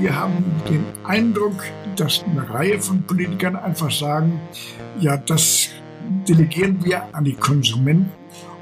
wir 0.00 0.14
haben 0.14 0.44
den 0.68 0.84
Eindruck, 1.04 1.64
dass 1.96 2.22
eine 2.22 2.48
Reihe 2.48 2.80
von 2.80 3.02
Politikern 3.02 3.56
einfach 3.56 3.90
sagen, 3.90 4.40
ja, 5.00 5.16
das 5.16 5.68
delegieren 6.28 6.84
wir 6.84 7.02
an 7.14 7.24
die 7.24 7.34
Konsumenten 7.34 8.10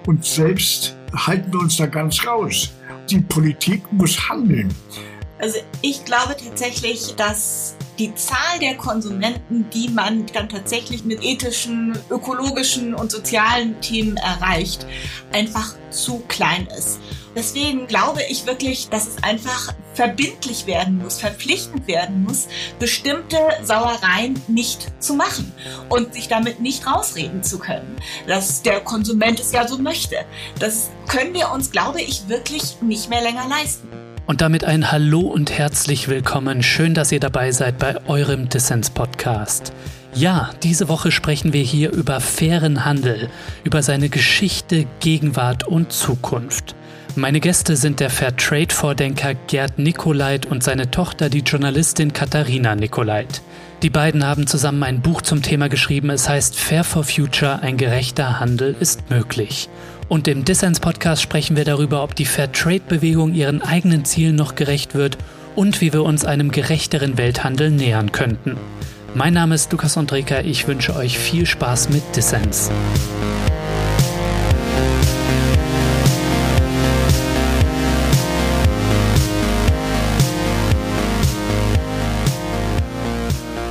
und 0.06 0.24
selbst 0.24 0.96
halten 1.14 1.52
wir 1.52 1.60
uns 1.60 1.76
da 1.76 1.86
ganz 1.86 2.26
raus. 2.26 2.72
Die 3.10 3.20
Politik 3.20 3.82
muss 3.92 4.28
handeln. 4.28 4.74
Also 5.38 5.58
ich 5.82 6.04
glaube 6.04 6.36
tatsächlich, 6.42 7.14
dass 7.16 7.76
die 7.98 8.14
Zahl 8.14 8.58
der 8.60 8.76
Konsumenten, 8.76 9.68
die 9.70 9.88
man 9.88 10.26
dann 10.26 10.48
tatsächlich 10.48 11.04
mit 11.04 11.22
ethischen, 11.22 11.98
ökologischen 12.10 12.94
und 12.94 13.10
sozialen 13.10 13.80
Themen 13.80 14.16
erreicht, 14.16 14.86
einfach 15.32 15.74
zu 15.90 16.20
klein 16.28 16.68
ist. 16.76 16.98
Deswegen 17.34 17.86
glaube 17.86 18.20
ich 18.30 18.46
wirklich, 18.46 18.88
dass 18.88 19.06
es 19.06 19.22
einfach 19.22 19.74
verbindlich 19.94 20.66
werden 20.66 20.98
muss, 20.98 21.20
verpflichtend 21.20 21.86
werden 21.86 22.22
muss, 22.22 22.48
bestimmte 22.78 23.38
Sauereien 23.62 24.40
nicht 24.48 24.86
zu 25.02 25.14
machen 25.14 25.52
und 25.88 26.14
sich 26.14 26.28
damit 26.28 26.60
nicht 26.60 26.86
rausreden 26.86 27.42
zu 27.42 27.58
können, 27.58 27.96
dass 28.26 28.62
der 28.62 28.80
Konsument 28.80 29.40
es 29.40 29.52
ja 29.52 29.66
so 29.66 29.78
möchte. 29.78 30.16
Das 30.58 30.90
können 31.08 31.34
wir 31.34 31.50
uns, 31.50 31.70
glaube 31.70 32.00
ich, 32.02 32.28
wirklich 32.28 32.80
nicht 32.80 33.08
mehr 33.10 33.22
länger 33.22 33.48
leisten. 33.48 33.88
Und 34.26 34.40
damit 34.40 34.64
ein 34.64 34.90
Hallo 34.90 35.20
und 35.20 35.56
herzlich 35.56 36.08
willkommen. 36.08 36.64
Schön, 36.64 36.94
dass 36.94 37.12
ihr 37.12 37.20
dabei 37.20 37.52
seid 37.52 37.78
bei 37.78 38.04
eurem 38.08 38.48
Dissens 38.48 38.90
Podcast. 38.90 39.72
Ja, 40.14 40.50
diese 40.64 40.88
Woche 40.88 41.12
sprechen 41.12 41.52
wir 41.52 41.62
hier 41.62 41.92
über 41.92 42.18
fairen 42.20 42.84
Handel, 42.84 43.30
über 43.62 43.84
seine 43.84 44.08
Geschichte, 44.08 44.86
Gegenwart 44.98 45.68
und 45.68 45.92
Zukunft. 45.92 46.74
Meine 47.14 47.38
Gäste 47.38 47.76
sind 47.76 48.00
der 48.00 48.10
Fairtrade-Vordenker 48.10 49.34
Gerd 49.46 49.78
Nikolait 49.78 50.44
und 50.44 50.64
seine 50.64 50.90
Tochter, 50.90 51.30
die 51.30 51.40
Journalistin 51.40 52.12
Katharina 52.12 52.74
Nikolait. 52.74 53.42
Die 53.82 53.90
beiden 53.90 54.26
haben 54.26 54.48
zusammen 54.48 54.82
ein 54.82 55.02
Buch 55.02 55.22
zum 55.22 55.42
Thema 55.42 55.68
geschrieben. 55.68 56.10
Es 56.10 56.28
heißt 56.28 56.58
Fair 56.58 56.82
for 56.82 57.04
Future, 57.04 57.60
ein 57.62 57.76
gerechter 57.76 58.40
Handel 58.40 58.74
ist 58.80 59.08
möglich. 59.08 59.68
Und 60.08 60.28
im 60.28 60.44
Dissens-Podcast 60.44 61.20
sprechen 61.20 61.56
wir 61.56 61.64
darüber, 61.64 62.04
ob 62.04 62.14
die 62.14 62.26
Fairtrade-Bewegung 62.26 63.34
ihren 63.34 63.60
eigenen 63.60 64.04
Zielen 64.04 64.36
noch 64.36 64.54
gerecht 64.54 64.94
wird 64.94 65.18
und 65.56 65.80
wie 65.80 65.92
wir 65.92 66.04
uns 66.04 66.24
einem 66.24 66.52
gerechteren 66.52 67.18
Welthandel 67.18 67.72
nähern 67.72 68.12
könnten. 68.12 68.56
Mein 69.14 69.34
Name 69.34 69.56
ist 69.56 69.72
Lukas 69.72 69.98
Andreka, 69.98 70.40
ich 70.40 70.68
wünsche 70.68 70.94
euch 70.94 71.18
viel 71.18 71.44
Spaß 71.44 71.88
mit 71.88 72.02
Dissens. 72.14 72.70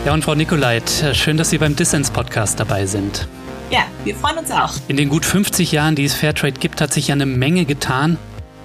Ja, 0.06 0.14
und 0.14 0.24
Frau 0.24 0.36
Nikolait, 0.36 0.84
schön, 1.14 1.38
dass 1.38 1.50
Sie 1.50 1.58
beim 1.58 1.76
Dissens-Podcast 1.76 2.60
dabei 2.60 2.86
sind. 2.86 3.26
Ja, 3.72 3.88
wir 4.04 4.16
freuen 4.16 4.38
uns 4.38 4.52
auch. 4.52 4.74
In 4.88 4.96
den 4.96 5.10
gut 5.10 5.26
50 5.26 5.72
Jahren, 5.72 5.96
die 5.96 6.06
es 6.06 6.14
Fairtrade 6.14 6.60
gibt, 6.60 6.82
hat 6.82 6.94
sich 6.94 7.08
ja 7.08 7.16
eine 7.16 7.26
Menge 7.26 7.66
getan. 7.66 8.18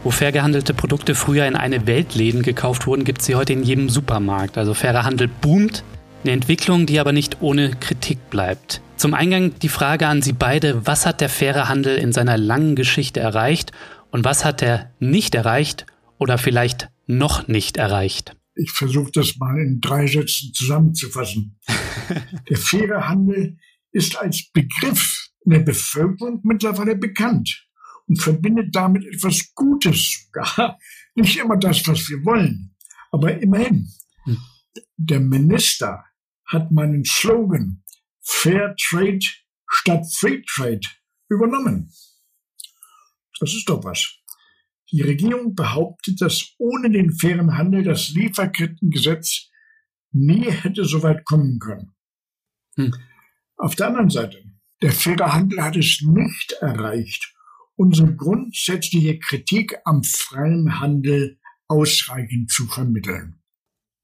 Wo 0.02 0.10
fair 0.10 0.32
gehandelte 0.32 0.72
Produkte 0.74 1.14
früher 1.14 1.46
in 1.46 1.56
eine 1.56 1.86
Weltläden 1.86 2.42
gekauft 2.42 2.86
wurden, 2.86 3.04
gibt 3.04 3.20
es 3.20 3.26
sie 3.26 3.34
heute 3.34 3.52
in 3.52 3.62
jedem 3.62 3.88
Supermarkt. 3.88 4.56
Also 4.56 4.74
fairer 4.74 5.04
Handel 5.04 5.28
boomt. 5.28 5.84
Eine 6.22 6.32
Entwicklung, 6.32 6.86
die 6.86 7.00
aber 7.00 7.12
nicht 7.12 7.38
ohne 7.40 7.70
Kritik 7.70 8.30
bleibt. 8.30 8.82
Zum 8.96 9.14
Eingang 9.14 9.58
die 9.60 9.70
Frage 9.70 10.06
an 10.06 10.20
Sie 10.20 10.34
beide, 10.34 10.86
was 10.86 11.06
hat 11.06 11.22
der 11.22 11.30
faire 11.30 11.68
Handel 11.68 11.96
in 11.96 12.12
seiner 12.12 12.36
langen 12.36 12.76
Geschichte 12.76 13.20
erreicht 13.20 13.72
und 14.10 14.24
was 14.24 14.44
hat 14.44 14.60
er 14.60 14.90
nicht 15.00 15.34
erreicht 15.34 15.86
oder 16.18 16.36
vielleicht 16.36 16.90
noch 17.06 17.48
nicht 17.48 17.78
erreicht? 17.78 18.36
Ich 18.54 18.72
versuche 18.72 19.10
das 19.14 19.36
mal 19.38 19.58
in 19.58 19.80
drei 19.80 20.06
Sätzen 20.06 20.52
zusammenzufassen. 20.52 21.58
der 22.50 22.56
faire 22.58 23.08
Handel 23.08 23.56
ist 23.92 24.16
als 24.16 24.50
Begriff 24.52 25.28
in 25.44 25.52
der 25.52 25.60
Bevölkerung 25.60 26.40
mittlerweile 26.44 26.96
bekannt 26.96 27.66
und 28.06 28.20
verbindet 28.20 28.74
damit 28.74 29.04
etwas 29.04 29.52
Gutes 29.54 30.26
sogar. 30.26 30.78
Nicht 31.14 31.36
immer 31.36 31.56
das, 31.56 31.86
was 31.86 32.08
wir 32.08 32.24
wollen, 32.24 32.74
aber 33.10 33.40
immerhin. 33.40 33.88
Hm. 34.24 34.38
Der 34.96 35.20
Minister 35.20 36.04
hat 36.46 36.70
meinen 36.70 37.04
Slogan 37.04 37.82
Fair 38.20 38.74
Trade 38.76 39.24
statt 39.68 40.04
Free 40.18 40.42
Trade 40.54 40.80
übernommen. 41.28 41.92
Das 43.38 43.54
ist 43.54 43.68
doch 43.68 43.82
was. 43.84 44.16
Die 44.92 45.02
Regierung 45.02 45.54
behauptet, 45.54 46.20
dass 46.20 46.54
ohne 46.58 46.90
den 46.90 47.12
fairen 47.12 47.56
Handel 47.56 47.84
das 47.84 48.10
Lieferkettengesetz 48.10 49.48
nie 50.12 50.50
hätte 50.50 50.84
so 50.84 51.02
weit 51.02 51.24
kommen 51.24 51.58
können. 51.60 51.94
Hm. 52.76 52.92
Auf 53.60 53.74
der 53.74 53.88
anderen 53.88 54.08
Seite, 54.08 54.42
der 54.80 54.90
faire 54.90 55.34
Handel 55.34 55.62
hat 55.62 55.76
es 55.76 56.00
nicht 56.02 56.52
erreicht, 56.60 57.34
unsere 57.76 58.16
grundsätzliche 58.16 59.18
Kritik 59.18 59.78
am 59.84 60.02
freien 60.02 60.80
Handel 60.80 61.38
ausreichend 61.68 62.50
zu 62.50 62.66
vermitteln. 62.66 63.42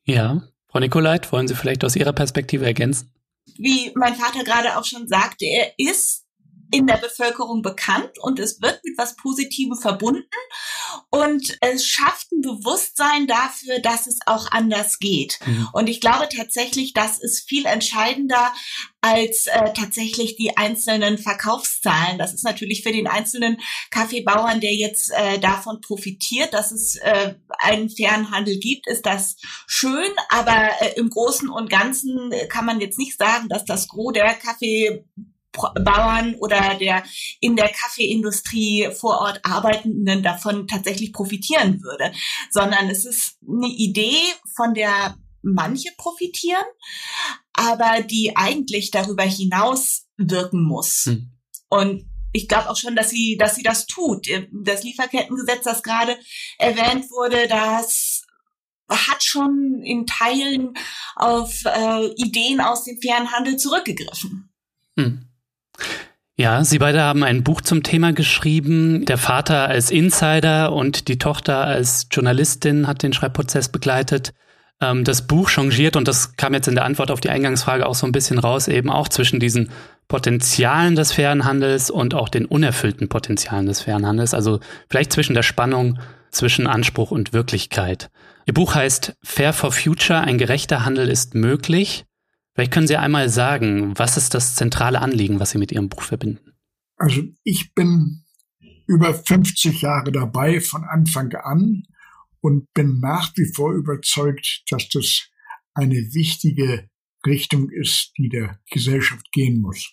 Ja, 0.05 0.43
Frau 0.69 0.81
Nikolait, 0.81 1.33
wollen 1.33 1.49
Sie 1.49 1.55
vielleicht 1.55 1.87
aus 1.87 1.97
Ihrer 1.97 2.13
Perspektive 2.13 2.67
ergänzen? 2.67 3.15
Wie 3.57 3.93
mein 3.95 4.15
Vater 4.15 4.45
gerade 4.45 4.77
auch 4.77 4.85
schon 4.85 5.09
sagte, 5.09 5.47
er 5.47 5.73
ist 5.79 6.27
in 6.71 6.87
der 6.87 6.99
Bevölkerung 6.99 7.63
bekannt 7.63 8.19
und 8.21 8.39
es 8.39 8.61
wird 8.61 8.81
mit 8.85 8.99
was 8.99 9.17
Positivem 9.17 9.77
verbunden 9.77 10.29
und 11.11 11.57
es 11.61 11.87
schafft 11.87 12.33
ein 12.33 12.41
Bewusstsein 12.41 13.27
dafür, 13.27 13.79
dass 13.79 14.07
es 14.07 14.19
auch 14.27 14.51
anders 14.51 14.99
geht. 14.99 15.39
Mhm. 15.47 15.69
Und 15.73 15.89
ich 15.89 16.01
glaube 16.01 16.29
tatsächlich, 16.29 16.93
das 16.95 17.19
ist 17.19 17.49
viel 17.49 17.65
entscheidender 17.65 18.53
als 19.01 19.47
äh, 19.47 19.73
tatsächlich 19.73 20.37
die 20.37 20.57
einzelnen 20.57 21.17
Verkaufszahlen. 21.17 22.19
Das 22.19 22.35
ist 22.35 22.45
natürlich 22.45 22.83
für 22.83 22.93
den 22.93 23.07
einzelnen 23.07 23.59
Kaffeebauern, 23.91 24.61
der 24.61 24.75
jetzt 24.75 25.13
äh, 25.13 25.39
davon 25.39 25.81
profitiert, 25.81 26.53
dass 26.53 26.73
es 26.73 26.97
äh, 26.97 27.35
einen 27.61 27.89
fairen 27.89 28.33
Handel 28.33 28.59
gibt, 28.59 28.89
ist 28.89 29.07
das 29.07 29.37
schön. 29.67 30.11
Aber 30.29 30.71
äh, 30.81 30.95
im 30.97 31.09
Großen 31.09 31.49
und 31.49 31.71
Ganzen 31.71 32.33
kann 32.49 32.67
man 32.67 32.81
jetzt 32.81 32.99
nicht 32.99 33.17
sagen, 33.17 33.49
dass 33.49 33.65
das 33.65 33.87
Gros 33.87 34.13
der 34.13 34.35
Kaffee 34.35 35.05
Bauern 35.57 36.35
oder 36.37 36.75
der 36.75 37.03
in 37.41 37.57
der 37.57 37.69
Kaffeeindustrie 37.69 38.91
vor 38.93 39.21
Ort 39.21 39.41
Arbeitenden 39.43 40.23
davon 40.23 40.67
tatsächlich 40.67 41.13
profitieren 41.13 41.83
würde, 41.83 42.13
sondern 42.51 42.89
es 42.91 43.05
ist 43.05 43.39
eine 43.47 43.69
Idee, 43.69 44.19
von 44.55 44.75
der 44.75 45.17
manche 45.43 45.91
profitieren, 45.97 46.65
aber 47.53 48.03
die 48.03 48.37
eigentlich 48.37 48.91
darüber 48.91 49.23
hinaus 49.23 50.07
wirken 50.17 50.63
muss. 50.65 51.05
Hm. 51.05 51.33
Und 51.69 52.11
ich 52.33 52.49
glaube 52.49 52.69
auch 52.69 52.77
schon, 52.77 52.97
dass 52.97 53.11
sie, 53.11 53.37
dass 53.39 53.55
sie 53.55 53.63
das 53.63 53.87
tut. 53.87 54.27
Das 54.53 54.83
Lieferkettengesetz, 54.83 55.65
das 55.65 55.83
gerade 55.83 56.19
erwähnt 56.59 57.11
wurde, 57.11 57.49
das 57.49 58.25
hat 58.89 59.23
schon 59.23 59.83
in 59.85 60.07
Teilen 60.07 60.75
auf 61.17 61.65
äh, 61.65 62.07
Ideen 62.17 62.61
aus 62.61 62.85
dem 62.85 63.01
fairen 63.01 63.33
Handel 63.33 63.57
zurückgegriffen. 63.57 64.53
Hm. 64.97 65.26
Ja, 66.39 66.65
Sie 66.65 66.79
beide 66.79 67.01
haben 67.01 67.25
ein 67.25 67.43
Buch 67.43 67.63
zum 67.63 67.83
Thema 67.83 68.13
geschrieben. 68.13 69.07
Der 69.07 69.17
Vater 69.17 69.69
als 69.69 69.91
Insider 69.91 70.73
und 70.73 71.09
die 71.09 71.19
Tochter 71.19 71.65
als 71.65 72.09
Journalistin 72.11 72.87
hat 72.87 73.03
den 73.03 73.15
Schreibprozess 73.15 73.71
begleitet. 73.71 74.35
Ähm, 74.81 75.05
das 75.05 75.27
Buch 75.27 75.49
changiert, 75.49 75.97
und 75.97 76.07
das 76.07 76.37
kam 76.37 76.53
jetzt 76.53 76.69
in 76.69 76.75
der 76.75 76.85
Antwort 76.85 77.11
auf 77.11 77.21
die 77.21 77.31
Eingangsfrage 77.31 77.87
auch 77.87 77.95
so 77.95 78.07
ein 78.07 78.13
bisschen 78.13 78.39
raus, 78.39 78.69
eben 78.69 78.91
auch 78.91 79.09
zwischen 79.09 79.41
diesen 79.41 79.71
Potenzialen 80.09 80.95
des 80.95 81.13
fairen 81.13 81.47
Handels 81.47 81.91
und 81.91 82.15
auch 82.15 82.29
den 82.29 82.45
unerfüllten 82.45 83.09
Potenzialen 83.09 83.67
des 83.67 83.81
fairen 83.81 84.07
Handels. 84.07 84.35
Also 84.35 84.61
vielleicht 84.91 85.13
zwischen 85.13 85.35
der 85.35 85.43
Spannung 85.43 85.99
zwischen 86.31 86.67
Anspruch 86.67 87.11
und 87.11 87.33
Wirklichkeit. 87.33 88.11
Ihr 88.45 88.55
Buch 88.55 88.75
heißt 88.75 89.15
Fair 89.25 89.55
for 89.55 89.73
Future, 89.73 90.21
ein 90.21 90.37
gerechter 90.37 90.85
Handel 90.85 91.09
ist 91.09 91.35
möglich. 91.35 92.05
Vielleicht 92.57 92.73
können 92.73 92.87
Sie 92.87 92.97
einmal 92.97 93.29
sagen, 93.29 93.93
was 93.99 94.17
ist 94.17 94.33
das 94.33 94.55
zentrale 94.55 95.03
Anliegen, 95.03 95.41
was 95.41 95.51
Sie 95.51 95.59
mit 95.59 95.73
Ihrem 95.73 95.91
Buch 95.91 96.01
verbinden? 96.01 96.55
Also 96.97 97.23
ich 97.45 97.75
bin 97.75 98.25
über 98.87 99.13
50 99.13 99.83
Jahre 99.83 100.11
dabei 100.11 100.63
von 100.63 100.83
Anfang 100.85 101.35
an 101.35 101.83
und 102.41 102.73
bin 102.73 102.99
nach 102.99 103.31
wie 103.37 103.53
vor 103.53 103.75
überzeugt, 103.75 104.63
dass 104.71 104.89
das 104.89 105.29
eine 105.75 105.97
wichtige 106.15 106.89
Richtung 107.27 107.69
ist, 107.69 108.13
die 108.17 108.31
der 108.31 108.59
Gesellschaft 108.71 109.31
gehen 109.33 109.61
muss. 109.61 109.93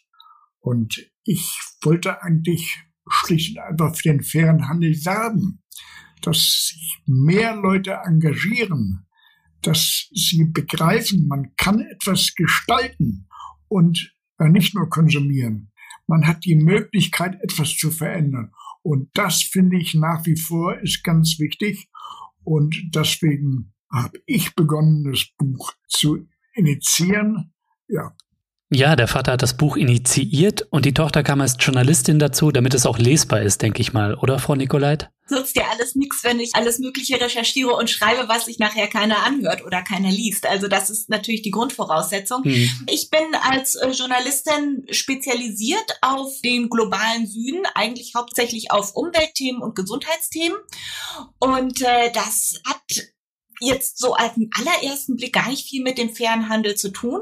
Und 0.62 1.06
ich 1.26 1.60
wollte 1.82 2.24
eigentlich 2.24 2.82
schlicht 3.10 3.58
und 3.58 3.64
einfach 3.64 3.94
für 3.94 4.04
den 4.04 4.24
fairen 4.24 4.70
Handel 4.70 4.94
werben, 5.04 5.62
dass 6.22 6.70
sich 6.70 7.02
mehr 7.08 7.58
Leute 7.58 8.00
engagieren, 8.06 9.06
dass 9.68 10.10
sie 10.14 10.46
begreifen, 10.46 11.28
man 11.28 11.56
kann 11.56 11.80
etwas 11.80 12.34
gestalten 12.36 13.28
und 13.68 14.14
äh, 14.40 14.50
nicht 14.50 14.76
nur 14.76 14.90
konsumieren. 14.90 15.72
Man 16.08 16.28
hat 16.28 16.46
die 16.46 16.56
Möglichkeit, 16.56 17.40
etwas 17.42 17.76
zu 17.76 17.92
verändern. 17.92 18.52
Und 18.82 19.10
das 19.14 19.42
finde 19.42 19.78
ich 19.78 19.94
nach 19.94 20.26
wie 20.26 20.36
vor 20.36 20.78
ist 20.80 21.04
ganz 21.04 21.40
wichtig. 21.40 21.90
Und 22.44 22.76
deswegen 22.94 23.74
habe 23.90 24.20
ich 24.26 24.54
begonnen, 24.56 25.06
das 25.06 25.26
Buch 25.38 25.74
zu 25.88 26.28
initiieren. 26.54 27.54
Ja, 27.88 28.16
ja, 28.74 28.96
der 28.96 29.08
Vater 29.08 29.34
hat 29.34 29.42
das 29.42 29.56
Buch 29.56 29.78
initiiert 29.78 30.68
und 30.70 30.86
die 30.86 30.94
Tochter 30.94 31.24
kam 31.24 31.42
als 31.42 31.56
Journalistin 31.60 32.20
dazu, 32.20 32.52
damit 32.52 32.74
es 32.74 32.86
auch 32.86 32.98
lesbar 32.98 33.42
ist, 33.42 33.62
denke 33.62 33.82
ich 33.82 33.94
mal, 33.94 34.16
oder 34.16 34.40
Frau 34.40 34.56
Nikolait? 34.56 35.10
Nutzt 35.30 35.56
ja 35.56 35.64
alles 35.72 35.96
nichts, 35.96 36.24
wenn 36.24 36.40
ich 36.40 36.52
alles 36.54 36.80
Mögliche 36.80 37.20
recherchiere 37.20 37.74
und 37.74 37.90
schreibe, 37.90 38.28
was 38.28 38.46
sich 38.46 38.60
nachher 38.60 38.88
keiner 38.88 39.24
anhört 39.26 39.64
oder 39.66 39.82
keiner 39.82 40.12
liest. 40.12 40.46
Also 40.46 40.68
das 40.68 40.90
ist 40.90 41.10
natürlich 41.10 41.42
die 41.42 41.52
Grundvoraussetzung. 41.52 42.44
Hm. 42.44 42.70
Ich 42.92 43.10
bin 43.10 43.34
als 43.50 43.76
äh, 43.76 43.90
Journalistin 43.92 44.86
spezialisiert 44.92 46.00
auf 46.02 46.34
den 46.44 46.70
globalen 46.70 47.26
Süden, 47.26 47.64
eigentlich 47.74 48.14
hauptsächlich 48.16 48.72
auf 48.72 48.96
Umweltthemen 48.96 49.62
und 49.62 49.76
Gesundheitsthemen. 49.76 50.58
Und 51.40 51.82
äh, 51.82 52.12
das 52.14 52.60
hat 52.66 53.13
jetzt 53.66 53.98
so 53.98 54.16
auf 54.16 54.34
den 54.36 54.50
allerersten 54.58 55.16
Blick 55.16 55.34
gar 55.34 55.50
nicht 55.50 55.68
viel 55.68 55.84
mit 55.84 55.98
dem 55.98 56.14
fairen 56.14 56.50
Handel 56.50 56.76
zu 56.76 56.90
tun. 56.90 57.22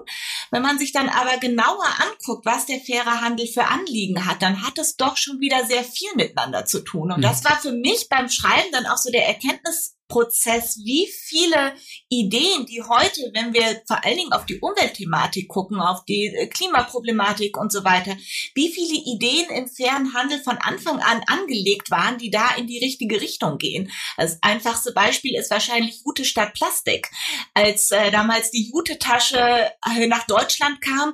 Wenn 0.52 0.62
man 0.62 0.80
sich 0.80 0.92
dann 0.92 1.10
aber 1.10 1.38
genauer 1.38 1.86
anguckt, 2.00 2.46
was 2.46 2.66
der 2.66 2.80
faire 2.80 3.22
Handel 3.22 3.48
für 3.48 3.66
Anliegen 3.66 4.26
hat, 4.26 4.42
dann 4.42 4.62
hat 4.66 4.78
es 4.78 4.98
doch 4.98 5.18
schon 5.18 5.40
wieder 5.40 5.66
sehr 5.66 5.84
viel 5.84 6.10
miteinander 6.16 6.66
zu 6.66 6.82
tun. 6.82 7.12
Und 7.12 7.20
mhm. 7.20 7.24
das 7.24 7.44
war 7.44 7.60
für 7.60 7.72
mich 7.72 8.08
beim 8.10 8.30
Schreiben 8.30 8.72
dann 8.72 8.86
auch 8.86 8.98
so 8.98 9.12
der 9.12 9.28
Erkenntnis 9.28 9.98
Prozess, 10.12 10.78
wie 10.84 11.08
viele 11.08 11.74
Ideen, 12.10 12.66
die 12.66 12.84
heute, 12.84 13.32
wenn 13.34 13.54
wir 13.54 13.82
vor 13.88 14.04
allen 14.04 14.18
Dingen 14.18 14.34
auf 14.34 14.46
die 14.46 14.60
Umweltthematik 14.60 15.48
gucken, 15.48 15.80
auf 15.80 16.04
die 16.04 16.26
äh, 16.26 16.48
Klimaproblematik 16.48 17.58
und 17.58 17.72
so 17.72 17.86
weiter, 17.86 18.18
wie 18.54 18.74
viele 18.74 19.00
Ideen 19.06 19.50
im 19.50 19.70
fairen 19.70 20.14
Handel 20.14 20.44
von 20.44 20.58
Anfang 20.58 21.00
an 21.00 21.24
angelegt 21.28 21.92
waren, 21.92 22.18
die 22.18 22.30
da 22.30 22.56
in 22.56 22.68
die 22.68 22.80
richtige 22.80 23.22
Richtung 23.22 23.58
gehen. 23.58 23.90
Das 24.18 24.38
einfachste 24.42 24.92
Beispiel 24.92 25.34
ist 25.36 25.50
wahrscheinlich 25.50 26.02
Jute 26.06 26.26
statt 26.26 26.54
Plastik. 26.56 27.10
Als 27.54 27.92
äh, 27.92 28.12
damals 28.12 28.52
die 28.52 28.70
Jute-Tasche 28.70 29.72
äh, 29.96 30.08
nach 30.08 30.28
Deutschland 30.28 30.82
kam, 30.82 31.14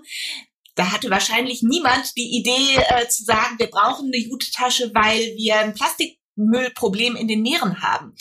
da 0.73 0.91
hatte 0.91 1.11
wahrscheinlich 1.11 1.61
niemand 1.61 2.17
die 2.17 2.35
Idee 2.35 2.77
äh, 2.89 3.07
zu 3.07 3.23
sagen, 3.23 3.59
wir 3.59 3.67
brauchen 3.67 4.07
eine 4.07 4.23
Jute-Tasche, 4.23 4.89
weil 4.95 5.35
wir 5.37 5.59
ein 5.59 5.75
Plastikmüllproblem 5.75 7.15
in 7.15 7.27
den 7.27 7.43
Meeren 7.43 7.83
haben 7.83 8.15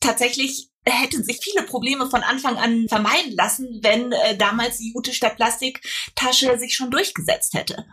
tatsächlich 0.00 0.70
hätten 0.86 1.22
sich 1.22 1.40
viele 1.42 1.64
Probleme 1.64 2.08
von 2.08 2.22
Anfang 2.22 2.56
an 2.56 2.88
vermeiden 2.88 3.32
lassen, 3.36 3.80
wenn 3.82 4.12
äh, 4.12 4.36
damals 4.36 4.78
die 4.78 4.92
Jute 4.94 5.12
statt 5.12 5.36
Plastiktasche 5.36 6.58
sich 6.58 6.74
schon 6.74 6.90
durchgesetzt 6.90 7.54
hätte. 7.54 7.84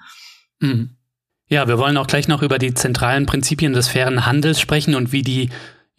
Mhm. 0.60 0.96
Ja, 1.50 1.68
wir 1.68 1.78
wollen 1.78 1.98
auch 1.98 2.08
gleich 2.08 2.28
noch 2.28 2.42
über 2.42 2.60
die 2.60 2.74
zentralen 2.74 3.26
Prinzipien 3.26 3.74
des 3.74 3.88
fairen 3.88 4.26
Handels 4.26 4.60
sprechen 4.60 4.96
und 4.96 5.12
wie 5.12 5.22
die 5.22 5.50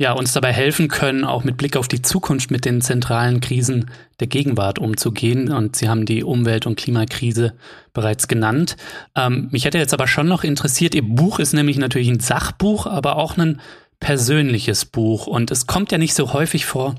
ja, 0.01 0.13
uns 0.13 0.33
dabei 0.33 0.53
helfen 0.53 0.87
können, 0.87 1.25
auch 1.25 1.43
mit 1.43 1.57
Blick 1.57 1.77
auf 1.77 1.89
die 1.89 2.03
Zukunft 2.03 2.53
mit 2.53 2.65
den 2.65 2.81
zentralen 2.81 3.41
Krisen 3.41 3.91
der 4.21 4.29
Gegenwart 4.29 4.79
umzugehen. 4.79 5.51
Und 5.51 5.75
Sie 5.75 5.89
haben 5.89 6.07
die 6.07 6.23
Umwelt- 6.23 6.67
und 6.67 6.79
Klimakrise 6.79 7.55
bereits 7.93 8.29
genannt. 8.29 8.77
Ähm, 9.17 9.49
mich 9.51 9.65
hätte 9.65 9.79
jetzt 9.79 9.95
aber 9.95 10.07
schon 10.07 10.29
noch 10.29 10.45
interessiert, 10.45 10.95
Ihr 10.95 11.03
Buch 11.03 11.41
ist 11.41 11.53
nämlich 11.53 11.79
natürlich 11.79 12.09
ein 12.09 12.21
Sachbuch, 12.21 12.87
aber 12.87 13.17
auch 13.17 13.37
ein 13.37 13.61
persönliches 14.01 14.85
Buch 14.85 15.27
und 15.27 15.51
es 15.51 15.67
kommt 15.67 15.91
ja 15.91 15.99
nicht 15.99 16.15
so 16.15 16.33
häufig 16.33 16.67
vor, 16.67 16.95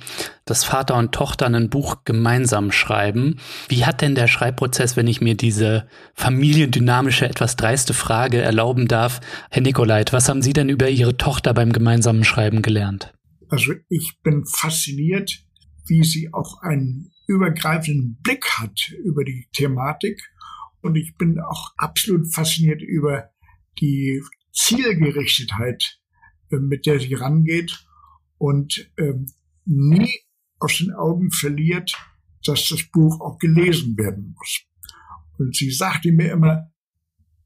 dass 0.46 0.66
Vater 0.66 0.96
und 0.96 1.14
Tochter 1.14 1.46
ein 1.46 1.70
Buch 1.70 2.04
gemeinsam 2.04 2.72
schreiben. 2.72 3.40
Wie 3.70 3.86
hat 3.86 4.02
denn 4.02 4.16
der 4.16 4.28
Schreibprozess, 4.28 4.98
wenn 4.98 5.08
ich 5.08 5.22
mir 5.22 5.36
diese 5.36 5.88
familiendynamische, 6.14 7.28
etwas 7.28 7.56
dreiste 7.56 7.94
Frage 7.94 8.42
erlauben 8.42 8.88
darf? 8.88 9.22
Herr 9.50 9.62
Nikolait, 9.62 10.12
was 10.12 10.28
haben 10.28 10.42
Sie 10.42 10.54
denn 10.54 10.70
über 10.70 10.90
Ihre 10.90 11.18
Tochter 11.18 11.54
beim 11.54 11.72
gemeinsamen 11.72 12.24
Schreiben 12.24 12.62
gelernt? 12.62 13.14
Also 13.50 13.74
ich 13.88 14.20
bin 14.22 14.46
fasziniert, 14.46 15.44
wie 15.88 16.04
sie 16.04 16.34
auch 16.34 16.62
einen 16.62 17.12
übergreifenden 17.28 18.20
Blick 18.22 18.46
hat 18.60 18.92
über 19.04 19.24
die 19.24 19.48
Thematik 19.54 20.22
und 20.82 20.96
ich 20.96 21.16
bin 21.18 21.40
auch 21.40 21.72
absolut 21.78 22.34
fasziniert 22.34 22.82
über 22.82 23.30
die 23.80 24.22
Zielgerichtetheit 24.52 25.99
mit 26.52 26.86
der 26.86 27.00
sie 27.00 27.14
rangeht 27.14 27.86
und 28.38 28.92
ähm, 28.98 29.28
nie 29.66 30.22
aus 30.60 30.78
den 30.78 30.94
Augen 30.94 31.32
verliert, 31.32 31.96
dass 32.44 32.68
das 32.70 32.84
Buch 32.84 33.20
auch 33.22 33.38
gelesen 33.38 33.98
werden 33.98 34.36
muss. 34.38 34.62
Und 35.38 35.56
sie 35.56 35.72
sagte 35.72 36.12
mir 36.12 36.32
immer, 36.32 36.72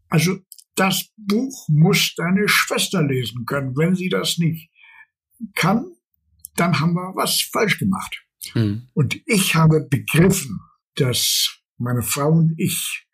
also 0.10 0.38
das 0.76 1.10
Buch 1.18 1.68
muss 1.70 2.16
deine 2.16 2.48
Schwester 2.48 3.04
lesen 3.06 3.46
können. 3.46 3.76
Wenn 3.78 3.96
sie 3.96 4.10
das 4.10 4.38
nicht 4.38 4.72
kann, 5.56 5.86
dann 6.56 6.80
haben 6.80 6.94
wir 6.94 7.16
was 7.16 7.42
falsch 7.42 7.80
gemacht. 7.80 8.24
Hm. 8.54 8.88
Und 8.94 9.22
ich 9.26 9.56
habe 9.56 9.88
begriffen, 9.90 10.60
dass 10.96 11.60
meine 11.78 12.02
Frau 12.02 12.32
und 12.32 12.54
ich, 12.58 13.08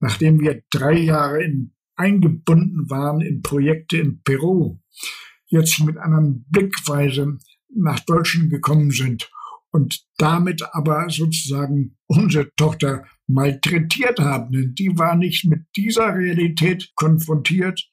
nachdem 0.00 0.40
wir 0.40 0.62
drei 0.70 0.98
Jahre 0.98 1.42
in, 1.42 1.72
eingebunden 1.96 2.90
waren 2.90 3.20
in 3.20 3.42
Projekte 3.42 3.98
in 3.98 4.22
Peru, 4.22 4.78
jetzt 5.54 5.80
mit 5.80 5.96
einer 5.96 6.20
Blickweise 6.50 7.38
nach 7.74 8.00
Deutschland 8.00 8.50
gekommen 8.50 8.90
sind 8.90 9.30
und 9.70 10.04
damit 10.18 10.62
aber 10.72 11.08
sozusagen 11.10 11.96
unsere 12.06 12.54
Tochter 12.54 13.04
malträtiert 13.26 14.20
haben. 14.20 14.52
Denn 14.52 14.74
die 14.74 14.96
war 14.98 15.16
nicht 15.16 15.44
mit 15.46 15.66
dieser 15.76 16.14
Realität 16.14 16.92
konfrontiert, 16.94 17.88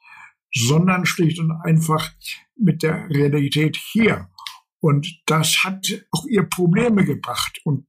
sondern 0.54 1.06
schlicht 1.06 1.40
und 1.40 1.52
einfach 1.52 2.12
mit 2.56 2.84
der 2.84 3.10
Realität 3.10 3.78
hier. 3.78 4.28
Und 4.80 5.08
das 5.26 5.64
hat 5.64 5.88
auch 6.12 6.26
ihr 6.28 6.44
Probleme 6.44 7.06
gebracht. 7.06 7.62
Und 7.64 7.86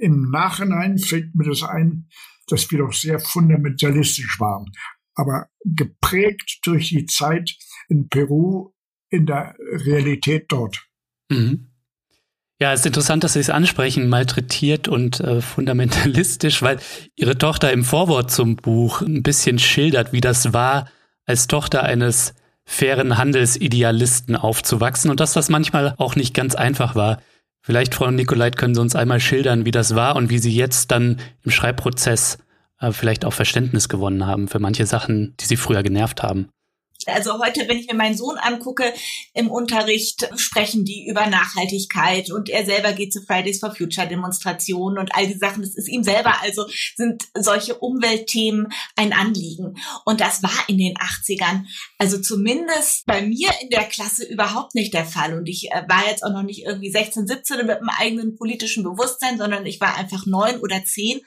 im 0.00 0.30
Nachhinein 0.30 0.98
fällt 0.98 1.34
mir 1.34 1.48
das 1.48 1.62
ein, 1.62 2.08
dass 2.48 2.70
wir 2.70 2.78
doch 2.78 2.92
sehr 2.92 3.18
fundamentalistisch 3.18 4.38
waren. 4.40 4.70
Aber 5.14 5.48
geprägt 5.64 6.60
durch 6.64 6.88
die 6.88 7.06
Zeit 7.06 7.56
in 7.88 8.08
Peru 8.08 8.72
in 9.12 9.26
der 9.26 9.54
Realität 9.58 10.46
dort. 10.48 10.82
Mhm. 11.30 11.68
Ja, 12.60 12.72
es 12.72 12.80
ist 12.80 12.86
interessant, 12.86 13.24
dass 13.24 13.32
Sie 13.32 13.40
es 13.40 13.50
ansprechen, 13.50 14.08
malträtiert 14.08 14.88
und 14.88 15.20
äh, 15.20 15.40
fundamentalistisch, 15.40 16.62
weil 16.62 16.78
Ihre 17.16 17.36
Tochter 17.36 17.72
im 17.72 17.84
Vorwort 17.84 18.30
zum 18.30 18.56
Buch 18.56 19.02
ein 19.02 19.22
bisschen 19.22 19.58
schildert, 19.58 20.12
wie 20.12 20.20
das 20.20 20.52
war, 20.52 20.88
als 21.24 21.46
Tochter 21.46 21.82
eines 21.82 22.34
fairen 22.64 23.18
Handelsidealisten 23.18 24.36
aufzuwachsen 24.36 25.10
und 25.10 25.20
dass 25.20 25.32
das 25.32 25.48
manchmal 25.48 25.94
auch 25.98 26.14
nicht 26.14 26.34
ganz 26.34 26.54
einfach 26.54 26.94
war. 26.94 27.20
Vielleicht, 27.60 27.94
Frau 27.94 28.10
Nikolait, 28.10 28.56
können 28.56 28.74
Sie 28.74 28.80
uns 28.80 28.94
einmal 28.94 29.20
schildern, 29.20 29.64
wie 29.64 29.70
das 29.72 29.94
war 29.94 30.16
und 30.16 30.30
wie 30.30 30.38
Sie 30.38 30.54
jetzt 30.54 30.90
dann 30.90 31.20
im 31.42 31.50
Schreibprozess 31.50 32.38
äh, 32.80 32.92
vielleicht 32.92 33.24
auch 33.24 33.32
Verständnis 33.32 33.88
gewonnen 33.88 34.26
haben 34.26 34.48
für 34.48 34.58
manche 34.58 34.86
Sachen, 34.86 35.34
die 35.40 35.46
Sie 35.46 35.56
früher 35.56 35.82
genervt 35.82 36.22
haben. 36.22 36.48
Also 37.08 37.38
heute, 37.38 37.68
wenn 37.68 37.78
ich 37.78 37.86
mir 37.86 37.96
meinen 37.96 38.16
Sohn 38.16 38.36
angucke, 38.36 38.92
im 39.34 39.50
Unterricht 39.50 40.28
sprechen 40.36 40.84
die 40.84 41.06
über 41.08 41.26
Nachhaltigkeit 41.26 42.30
und 42.30 42.48
er 42.48 42.64
selber 42.64 42.92
geht 42.92 43.12
zu 43.12 43.22
Fridays 43.22 43.60
for 43.60 43.74
Future 43.74 44.06
Demonstrationen 44.06 44.98
und 44.98 45.14
all 45.14 45.26
die 45.26 45.38
Sachen. 45.38 45.62
Das 45.62 45.74
ist 45.74 45.88
ihm 45.88 46.04
selber 46.04 46.42
also 46.42 46.66
sind 46.96 47.24
solche 47.34 47.76
Umweltthemen 47.76 48.68
ein 48.96 49.12
Anliegen. 49.12 49.76
Und 50.04 50.20
das 50.20 50.42
war 50.42 50.50
in 50.68 50.78
den 50.78 50.94
80ern, 50.96 51.64
also 51.98 52.20
zumindest 52.20 53.06
bei 53.06 53.22
mir 53.22 53.50
in 53.62 53.70
der 53.70 53.84
Klasse 53.84 54.24
überhaupt 54.24 54.74
nicht 54.74 54.94
der 54.94 55.04
Fall. 55.04 55.36
Und 55.36 55.48
ich 55.48 55.70
äh, 55.70 55.84
war 55.88 56.06
jetzt 56.08 56.24
auch 56.24 56.32
noch 56.32 56.42
nicht 56.42 56.64
irgendwie 56.64 56.90
16, 56.90 57.26
17 57.26 57.66
mit 57.66 57.78
einem 57.78 57.88
eigenen 57.88 58.36
politischen 58.36 58.82
Bewusstsein, 58.82 59.38
sondern 59.38 59.66
ich 59.66 59.80
war 59.80 59.96
einfach 59.96 60.26
neun 60.26 60.58
oder 60.60 60.84
zehn. 60.84 61.20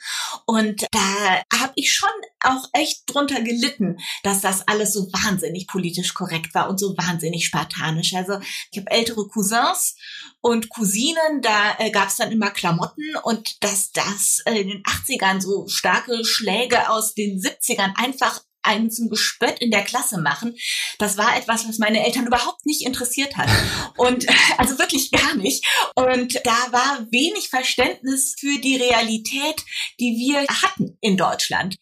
Und 0.45 0.85
da 0.91 1.41
habe 1.59 1.73
ich 1.75 1.93
schon 1.93 2.09
auch 2.45 2.69
echt 2.73 3.03
drunter 3.07 3.41
gelitten, 3.41 3.97
dass 4.23 4.41
das 4.41 4.67
alles 4.67 4.93
so 4.93 5.11
wahnsinnig 5.11 5.67
politisch 5.67 6.13
korrekt 6.13 6.53
war 6.53 6.69
und 6.69 6.79
so 6.79 6.95
wahnsinnig 6.97 7.45
spartanisch. 7.45 8.13
Also 8.13 8.39
ich 8.71 8.79
habe 8.79 8.91
ältere 8.91 9.27
Cousins 9.27 9.95
und 10.41 10.69
Cousinen, 10.69 11.41
da 11.41 11.75
äh, 11.79 11.91
gab 11.91 12.09
es 12.09 12.17
dann 12.17 12.31
immer 12.31 12.51
Klamotten 12.51 13.15
und 13.23 13.63
dass 13.63 13.91
das 13.91 14.41
äh, 14.45 14.61
in 14.61 14.69
den 14.69 14.83
80ern 14.83 15.41
so 15.41 15.67
starke 15.67 16.23
Schläge 16.23 16.89
aus 16.89 17.13
den 17.13 17.39
70ern 17.39 17.93
einfach 17.95 18.41
einen 18.65 18.91
zum 18.91 19.09
Gespött 19.09 19.59
in 19.59 19.71
der 19.71 19.83
Klasse 19.83 20.19
machen. 20.19 20.55
Das 20.97 21.17
war 21.17 21.37
etwas, 21.37 21.67
was 21.67 21.77
meine 21.77 22.05
Eltern 22.05 22.27
überhaupt 22.27 22.65
nicht 22.65 22.85
interessiert 22.85 23.37
hat. 23.37 23.49
Und 23.97 24.25
also 24.57 24.77
wirklich 24.79 25.11
gar 25.11 25.35
nicht. 25.35 25.65
Und 25.95 26.35
da 26.43 26.71
war 26.71 27.07
wenig 27.11 27.49
Verständnis 27.49 28.35
für 28.37 28.59
die 28.59 28.77
Realität, 28.77 29.63
die 29.99 30.17
wir 30.17 30.41
hatten 30.47 30.97
in 31.01 31.17
Deutschland 31.17 31.77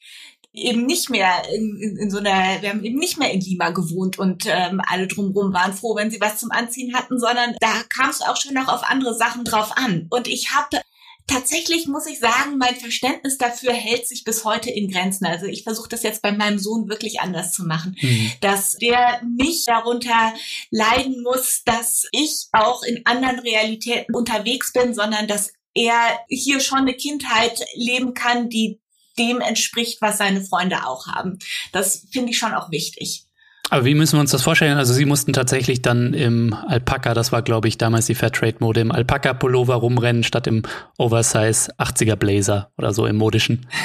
eben 0.54 0.86
nicht 0.86 1.10
mehr 1.10 1.50
in, 1.54 1.76
in, 1.78 1.98
in 1.98 2.12
so 2.12 2.20
einer, 2.20 2.62
wir 2.62 2.70
haben 2.70 2.84
eben 2.84 3.00
nicht 3.00 3.18
mehr 3.18 3.32
in 3.32 3.42
Lima 3.42 3.72
gewohnt 3.72 4.20
und 4.20 4.46
ähm, 4.46 4.82
alle 4.88 5.08
drumherum 5.08 5.52
waren 5.52 5.74
froh, 5.74 5.96
wenn 5.96 6.12
sie 6.12 6.22
was 6.22 6.38
zum 6.38 6.52
Anziehen 6.52 6.94
hatten, 6.94 7.20
sondern 7.20 7.56
da 7.60 7.74
kam 7.96 8.12
es 8.12 8.22
auch 8.22 8.38
schon 8.38 8.54
noch 8.54 8.68
auf 8.68 8.84
andere 8.84 9.16
Sachen 9.16 9.46
drauf 9.46 9.76
an. 9.76 10.08
Und 10.12 10.28
ich 10.28 10.52
habe 10.52 10.80
tatsächlich 11.26 11.88
muss 11.88 12.06
ich 12.06 12.20
sagen, 12.20 12.58
mein 12.58 12.76
Verständnis 12.76 13.38
dafür 13.38 13.74
hält 13.74 14.08
sich 14.08 14.24
bis 14.24 14.46
heute 14.46 14.70
in 14.70 14.92
Grenzen. 14.92 15.26
Also 15.26 15.48
ich 15.48 15.64
versuche 15.64 15.90
das 15.90 16.04
jetzt 16.04 16.22
bei 16.22 16.32
meinem 16.32 16.60
Sohn 16.60 16.90
wirklich 16.90 17.22
anders 17.22 17.52
zu 17.52 17.64
machen, 17.64 17.96
mhm. 18.00 18.32
dass 18.42 18.74
der 18.74 19.22
nicht 19.24 19.68
darunter 19.68 20.34
leiden 20.70 21.24
muss, 21.24 21.64
dass 21.66 22.06
ich 22.12 22.48
auch 22.52 22.84
in 22.84 23.06
anderen 23.06 23.40
Realitäten 23.40 24.14
unterwegs 24.14 24.72
bin, 24.74 24.94
sondern 24.94 25.28
dass 25.28 25.52
er 25.74 26.20
hier 26.30 26.60
schon 26.60 26.80
eine 26.80 26.94
Kindheit 26.94 27.66
leben 27.76 28.14
kann, 28.14 28.50
die 28.50 28.80
dem 29.18 29.42
entspricht, 29.42 30.02
was 30.02 30.18
seine 30.18 30.42
Freunde 30.42 30.86
auch 30.86 31.08
haben. 31.08 31.40
Das 31.72 32.08
finde 32.12 32.32
ich 32.32 32.38
schon 32.38 32.54
auch 32.54 32.72
wichtig. 32.72 33.26
Aber 33.70 33.86
wie 33.86 33.96
müssen 33.96 34.18
wir 34.18 34.22
uns 34.22 34.32
das 34.32 34.44
vorstellen? 34.44 34.78
Also 34.78 34.94
Sie 34.94 35.06
mussten 35.06 35.34
tatsächlich 35.34 35.82
dann 35.82 36.14
im 36.14 36.54
Alpaka, 36.54 37.14
das 37.14 37.32
war 37.32 37.42
glaube 37.42 37.68
ich 37.68 37.78
damals 37.78 38.06
die 38.06 38.16
Fairtrade-Mode, 38.16 38.82
im 38.82 38.92
Alpaka-Pullover 38.92 39.76
rumrennen 39.76 40.24
statt 40.24 40.48
im 40.48 40.64
Oversize 40.98 41.74
80er 41.80 42.16
Blazer 42.16 42.72
oder 42.78 42.94
so 42.94 43.08
im 43.08 43.16
modischen. 43.16 43.66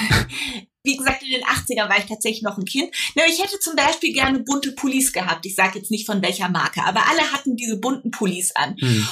Wie 0.85 0.97
gesagt, 0.97 1.23
in 1.23 1.30
den 1.30 1.42
80ern 1.42 1.88
war 1.88 1.99
ich 1.99 2.06
tatsächlich 2.06 2.42
noch 2.42 2.56
ein 2.56 2.64
Kind. 2.64 2.94
ich 3.14 3.42
hätte 3.42 3.58
zum 3.61 3.76
Beispiel 3.76 4.12
gerne 4.12 4.40
bunte 4.40 4.73
Pullis 4.73 5.12
gehabt. 5.12 5.44
Ich 5.44 5.54
sage 5.54 5.78
jetzt 5.78 5.90
nicht 5.90 6.06
von 6.06 6.23
welcher 6.23 6.49
Marke, 6.49 6.82
aber 6.82 7.00
alle 7.08 7.32
hatten 7.32 7.56
diese 7.56 7.78
bunten 7.78 8.11
Pullis 8.11 8.52
an. 8.54 8.76
Hm. 8.78 9.06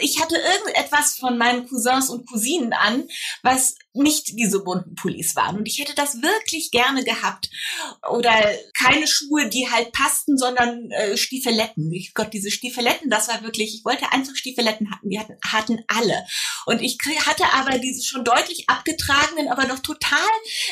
Ich 0.00 0.20
hatte 0.20 0.36
irgendetwas 0.36 1.16
von 1.16 1.38
meinen 1.38 1.68
Cousins 1.68 2.08
und 2.08 2.26
Cousinen 2.28 2.72
an, 2.72 3.04
was 3.42 3.76
nicht 3.92 4.38
diese 4.38 4.62
bunten 4.62 4.94
Pullis 4.94 5.34
waren. 5.34 5.58
Und 5.58 5.66
ich 5.66 5.78
hätte 5.78 5.94
das 5.94 6.22
wirklich 6.22 6.70
gerne 6.70 7.02
gehabt. 7.02 7.50
Oder 8.08 8.32
keine 8.78 9.06
Schuhe, 9.06 9.48
die 9.48 9.68
halt 9.68 9.92
passten, 9.92 10.38
sondern 10.38 10.90
äh, 10.90 11.16
Stiefeletten. 11.16 11.92
Ich 11.92 12.14
Gott, 12.14 12.32
diese 12.32 12.50
Stiefeletten, 12.50 13.10
das 13.10 13.28
war 13.28 13.42
wirklich, 13.42 13.74
ich 13.74 13.84
wollte 13.84 14.12
einfach 14.12 14.36
Stiefeletten 14.36 14.90
hatten. 14.90 15.10
Die 15.10 15.18
hatten, 15.18 15.36
hatten 15.44 15.78
alle. 15.88 16.24
Und 16.66 16.82
ich 16.82 16.98
hatte 17.26 17.44
aber 17.52 17.78
diese 17.78 18.04
schon 18.04 18.24
deutlich 18.24 18.68
abgetragenen, 18.68 19.48
aber 19.48 19.66
noch 19.66 19.80
total 19.80 20.18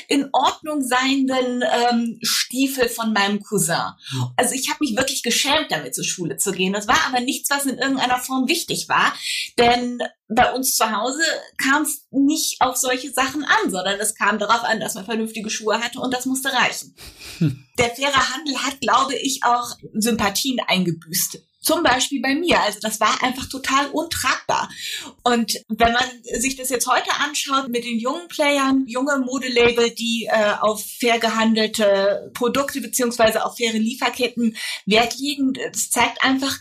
in 0.07 0.29
Ordnung 0.33 0.83
seienden 0.83 1.63
ähm, 1.63 2.19
Stiefel 2.23 2.89
von 2.89 3.13
meinem 3.13 3.43
Cousin. 3.43 3.93
Also 4.37 4.55
ich 4.55 4.69
habe 4.71 4.79
mich 4.81 4.97
wirklich 4.97 5.23
geschämt, 5.23 5.71
damit 5.71 5.95
zur 5.95 6.05
Schule 6.05 6.37
zu 6.37 6.53
gehen. 6.53 6.73
Das 6.73 6.87
war 6.87 7.05
aber 7.07 7.21
nichts, 7.21 7.51
was 7.51 7.67
in 7.67 7.79
irgendeiner 7.79 8.19
Form 8.19 8.49
wichtig 8.49 8.89
war. 8.89 9.13
Denn 9.59 10.01
bei 10.29 10.53
uns 10.53 10.77
zu 10.77 10.91
Hause 10.91 11.23
kam 11.57 11.83
es 11.83 12.07
nicht 12.11 12.61
auf 12.61 12.77
solche 12.77 13.11
Sachen 13.13 13.45
an, 13.45 13.71
sondern 13.71 13.99
es 13.99 14.15
kam 14.15 14.39
darauf 14.39 14.63
an, 14.63 14.79
dass 14.79 14.95
man 14.95 15.07
vernünftige 15.07 15.49
Schuhe 15.49 15.81
hatte 15.81 16.01
und 16.01 16.13
das 16.13 16.27
musste 16.27 16.53
reichen. 16.53 16.95
Hm. 17.39 17.65
Der 17.79 17.91
faire 17.91 18.35
Handel 18.35 18.57
hat, 18.59 18.81
glaube 18.81 19.15
ich, 19.15 19.41
auch 19.45 19.77
Sympathien 19.95 20.59
eingebüßt. 20.67 21.39
Zum 21.61 21.83
Beispiel 21.83 22.21
bei 22.23 22.35
mir. 22.35 22.61
Also 22.61 22.79
das 22.81 23.01
war 23.01 23.23
einfach 23.23 23.49
total 23.49 23.89
untragbar. 23.91 24.69
Und 25.23 25.55
wenn 25.69 25.93
man 25.93 26.05
sich 26.41 26.57
das 26.57 26.71
jetzt 26.71 26.87
heute 26.87 27.11
anschaut 27.25 27.69
mit 27.69 27.85
den 27.85 27.99
jungen 27.99 28.29
Playern, 28.29 28.85
junge 28.87 29.19
Modelabel, 29.19 29.91
die 29.91 30.29
äh, 30.31 30.55
auf 30.61 30.85
fair 30.85 31.19
gehandelte 31.19 32.31
Produkte 32.35 32.81
beziehungsweise 32.81 33.45
auf 33.45 33.57
faire 33.57 33.79
Lieferketten 33.79 34.57
Wert 34.87 35.19
legen, 35.19 35.53
das 35.73 35.91
zeigt 35.91 36.23
einfach, 36.23 36.59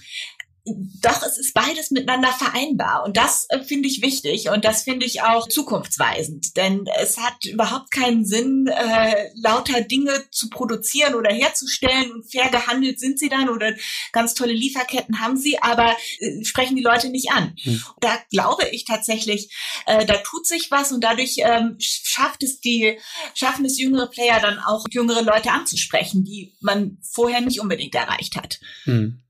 doch, 1.02 1.24
es 1.24 1.38
ist 1.38 1.54
beides 1.54 1.92
miteinander 1.92 2.30
vereinbar. 2.30 3.04
Und 3.06 3.18
das 3.18 3.46
äh, 3.50 3.62
finde 3.62 3.88
ich 3.88 4.02
wichtig 4.02 4.50
und 4.50 4.66
das 4.66 4.84
finde 4.84 5.06
ich 5.06 5.22
auch 5.22 5.48
zukunftsweisend. 5.48 6.58
Denn 6.58 6.86
es 7.00 7.18
hat 7.18 7.46
überhaupt 7.46 7.92
keinen 7.92 8.26
Sinn, 8.26 8.68
äh, 8.68 9.30
lauter 9.36 9.82
Dinge 9.82 10.26
zu 10.32 10.50
produzieren 10.50 11.16
oder 11.16 11.34
herzustellen 11.34 12.12
und 12.12 12.30
fair 12.30 12.50
gehandelt 12.50 13.00
sind 13.00 13.20
sie 13.20 13.30
dann 13.30 13.50
oder 13.50 13.74
ganz 14.12 14.34
tolle 14.34 14.54
Lieferketten 14.54 15.20
haben 15.20 15.38
sie, 15.38 15.62
aber 15.62 15.96
äh, 16.20 16.44
sprechen 16.44 16.76
die 16.76 16.84
Leute 16.84 17.10
nicht 17.10 17.32
an. 17.32 17.56
Hm. 17.62 17.84
Da 18.02 18.18
glaube 18.30 18.68
ich 18.72 18.86
tatsächlich, 18.86 19.54
äh, 19.86 20.06
da 20.06 20.18
tut 20.18 20.46
sich 20.46 20.70
was 20.72 20.92
und 20.92 21.04
dadurch 21.04 21.36
ähm, 21.40 21.78
schafft 21.80 22.44
es 22.44 22.60
die, 22.60 22.98
schaffen 23.34 23.66
es 23.66 23.80
jüngere 23.80 24.08
Player 24.08 24.40
dann 24.40 24.60
auch 24.60 24.86
jüngere 24.92 25.22
Leute 25.22 25.52
anzusprechen, 25.52 26.24
die 26.24 26.56
man 26.60 26.98
vorher 27.02 27.42
nicht 27.42 27.60
unbedingt 27.60 27.96
erreicht 27.96 28.36
hat. 28.36 28.60
Hm. 28.84 29.22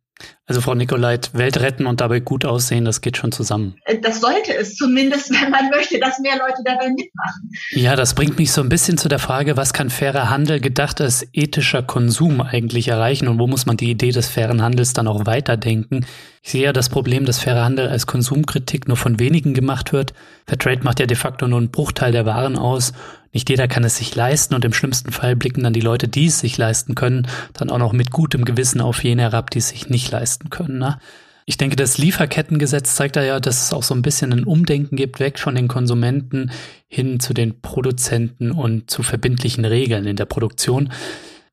Also 0.49 0.61
Frau 0.61 0.75
Nicolait, 0.75 1.31
Welt 1.33 1.59
retten 1.59 1.85
und 1.85 1.99
dabei 1.99 2.21
gut 2.21 2.45
aussehen, 2.45 2.85
das 2.85 3.01
geht 3.01 3.17
schon 3.17 3.33
zusammen. 3.33 3.75
Äh, 3.83 3.99
das 3.99 4.21
sollte 4.21 4.55
es 4.55 4.77
zumindest, 4.77 5.29
wenn 5.41 5.51
man 5.51 5.69
möchte, 5.69 5.99
dass 5.99 6.19
mehr 6.19 6.37
Leute 6.37 6.61
dabei 6.63 6.87
mitmachen. 6.87 7.51
Ja, 7.71 7.97
das 7.97 8.13
bringt 8.15 8.37
mich 8.39 8.53
so 8.53 8.61
ein 8.61 8.69
bisschen 8.69 8.97
zu 8.97 9.09
der 9.09 9.19
Frage, 9.19 9.57
was 9.57 9.73
kann 9.73 9.89
fairer 9.89 10.29
Handel 10.29 10.61
gedacht 10.61 11.01
als 11.01 11.27
ethischer 11.33 11.83
Konsum 11.83 12.39
eigentlich 12.39 12.87
erreichen 12.87 13.27
und 13.27 13.39
wo 13.39 13.47
muss 13.47 13.65
man 13.65 13.75
die 13.75 13.91
Idee 13.91 14.11
des 14.11 14.29
fairen 14.29 14.61
Handels 14.61 14.93
dann 14.93 15.09
auch 15.09 15.25
weiterdenken? 15.25 16.05
Ich 16.41 16.51
sehe 16.51 16.63
ja 16.63 16.71
das 16.71 16.87
Problem, 16.87 17.25
dass 17.25 17.39
fairer 17.39 17.65
Handel 17.65 17.89
als 17.89 18.07
Konsumkritik 18.07 18.87
nur 18.87 18.95
von 18.95 19.19
wenigen 19.19 19.53
gemacht 19.53 19.91
wird. 19.91 20.13
Fairtrade 20.47 20.81
macht 20.81 21.01
ja 21.01 21.05
de 21.05 21.17
facto 21.17 21.45
nur 21.45 21.59
einen 21.59 21.71
Bruchteil 21.71 22.13
der 22.13 22.25
Waren 22.25 22.57
aus. 22.57 22.93
Nicht 23.33 23.49
jeder 23.49 23.67
kann 23.67 23.83
es 23.83 23.97
sich 23.97 24.15
leisten 24.15 24.55
und 24.55 24.63
im 24.63 24.73
schlimmsten 24.73 25.11
Fall 25.11 25.35
blicken 25.35 25.63
dann 25.63 25.73
die 25.73 25.81
Leute, 25.81 26.07
die 26.07 26.27
es 26.27 26.39
sich 26.39 26.57
leisten 26.57 26.95
können, 26.95 27.27
dann 27.53 27.69
auch 27.69 27.77
noch 27.77 27.91
mit 27.91 28.11
gutem 28.11 28.45
Gewissen 28.45 28.79
auf 28.79 29.03
jene 29.03 29.23
herab, 29.23 29.49
die 29.49 29.59
es 29.59 29.69
sich 29.69 29.89
nicht 29.89 30.09
leisten 30.09 30.36
können. 30.49 30.79
Ne? 30.79 30.99
Ich 31.45 31.57
denke, 31.57 31.75
das 31.75 31.97
Lieferkettengesetz 31.97 32.95
zeigt 32.95 33.15
da 33.15 33.23
ja, 33.23 33.39
dass 33.39 33.63
es 33.63 33.73
auch 33.73 33.83
so 33.83 33.95
ein 33.95 34.01
bisschen 34.01 34.33
ein 34.33 34.43
Umdenken 34.43 34.97
gibt, 34.97 35.19
weg 35.19 35.39
von 35.39 35.55
den 35.55 35.67
Konsumenten 35.67 36.51
hin 36.87 37.19
zu 37.19 37.33
den 37.33 37.61
Produzenten 37.61 38.51
und 38.51 38.91
zu 38.91 39.01
verbindlichen 39.01 39.63
Regeln 39.63 40.05
in 40.05 40.17
der 40.17 40.25
Produktion. 40.25 40.91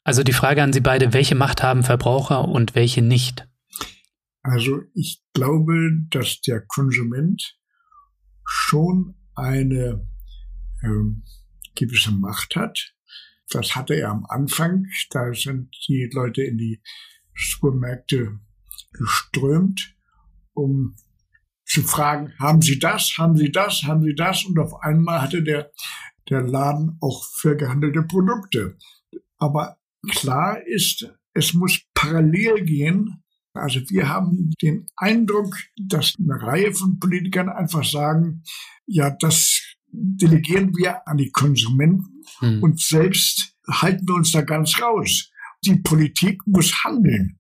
Also 0.03 0.23
die 0.23 0.33
Frage 0.33 0.63
an 0.63 0.73
Sie 0.73 0.81
beide, 0.81 1.13
welche 1.13 1.37
Macht 1.37 1.63
haben 1.63 1.85
Verbraucher 1.85 2.49
und 2.49 2.75
welche 2.75 3.03
nicht? 3.03 3.47
Also 4.43 4.83
ich 4.95 5.23
glaube, 5.33 5.91
dass 6.11 6.41
der 6.41 6.61
Konsument 6.61 7.57
schon 8.45 9.15
eine 9.35 10.07
äh, 10.83 10.89
gewisse 11.77 12.13
Macht 12.13 12.57
hat. 12.57 12.95
Das 13.49 13.75
hatte 13.77 13.95
er 13.95 14.11
am 14.11 14.27
Anfang. 14.27 14.87
Da 15.11 15.33
sind 15.33 15.75
die 15.89 16.11
Leute 16.13 16.43
in 16.43 16.59
die 16.59 16.83
Supermärkte 17.35 18.41
geströmt, 18.95 19.95
um 20.55 20.97
zu 21.67 21.83
fragen, 21.83 22.33
haben 22.39 22.63
Sie 22.63 22.79
das, 22.79 23.17
haben 23.19 23.37
Sie 23.37 23.51
das, 23.51 23.83
haben 23.85 24.03
Sie 24.03 24.15
das? 24.15 24.45
Und 24.45 24.59
auf 24.59 24.83
einmal 24.83 25.23
hatte 25.23 25.43
der, 25.43 25.71
der 26.29 26.43
Laden 26.43 26.97
auch 27.01 27.25
für 27.25 27.57
gehandelte 27.57 28.03
Produkte. 28.03 28.77
Aber 29.39 29.77
klar 30.11 30.61
ist, 30.67 31.11
es 31.33 31.55
muss 31.55 31.81
parallel 31.95 32.65
gehen 32.65 33.25
also 33.55 33.81
wir 33.89 34.09
haben 34.09 34.51
den 34.61 34.87
Eindruck, 34.97 35.57
dass 35.77 36.15
eine 36.19 36.43
Reihe 36.43 36.75
von 36.75 36.99
Politikern 36.99 37.49
einfach 37.49 37.85
sagen, 37.85 38.43
ja, 38.87 39.11
das 39.11 39.63
delegieren 39.87 40.77
wir 40.77 41.07
an 41.07 41.19
die 41.19 41.31
Konsumenten 41.31 42.25
hm. 42.41 42.63
und 42.63 42.81
selbst 42.81 43.55
halten 43.69 44.09
wir 44.09 44.17
uns 44.17 44.33
da 44.33 44.43
ganz 44.43 44.81
raus. 44.83 45.31
Die 45.65 45.77
Politik 45.77 46.43
muss 46.47 46.85
handeln. 46.85 47.39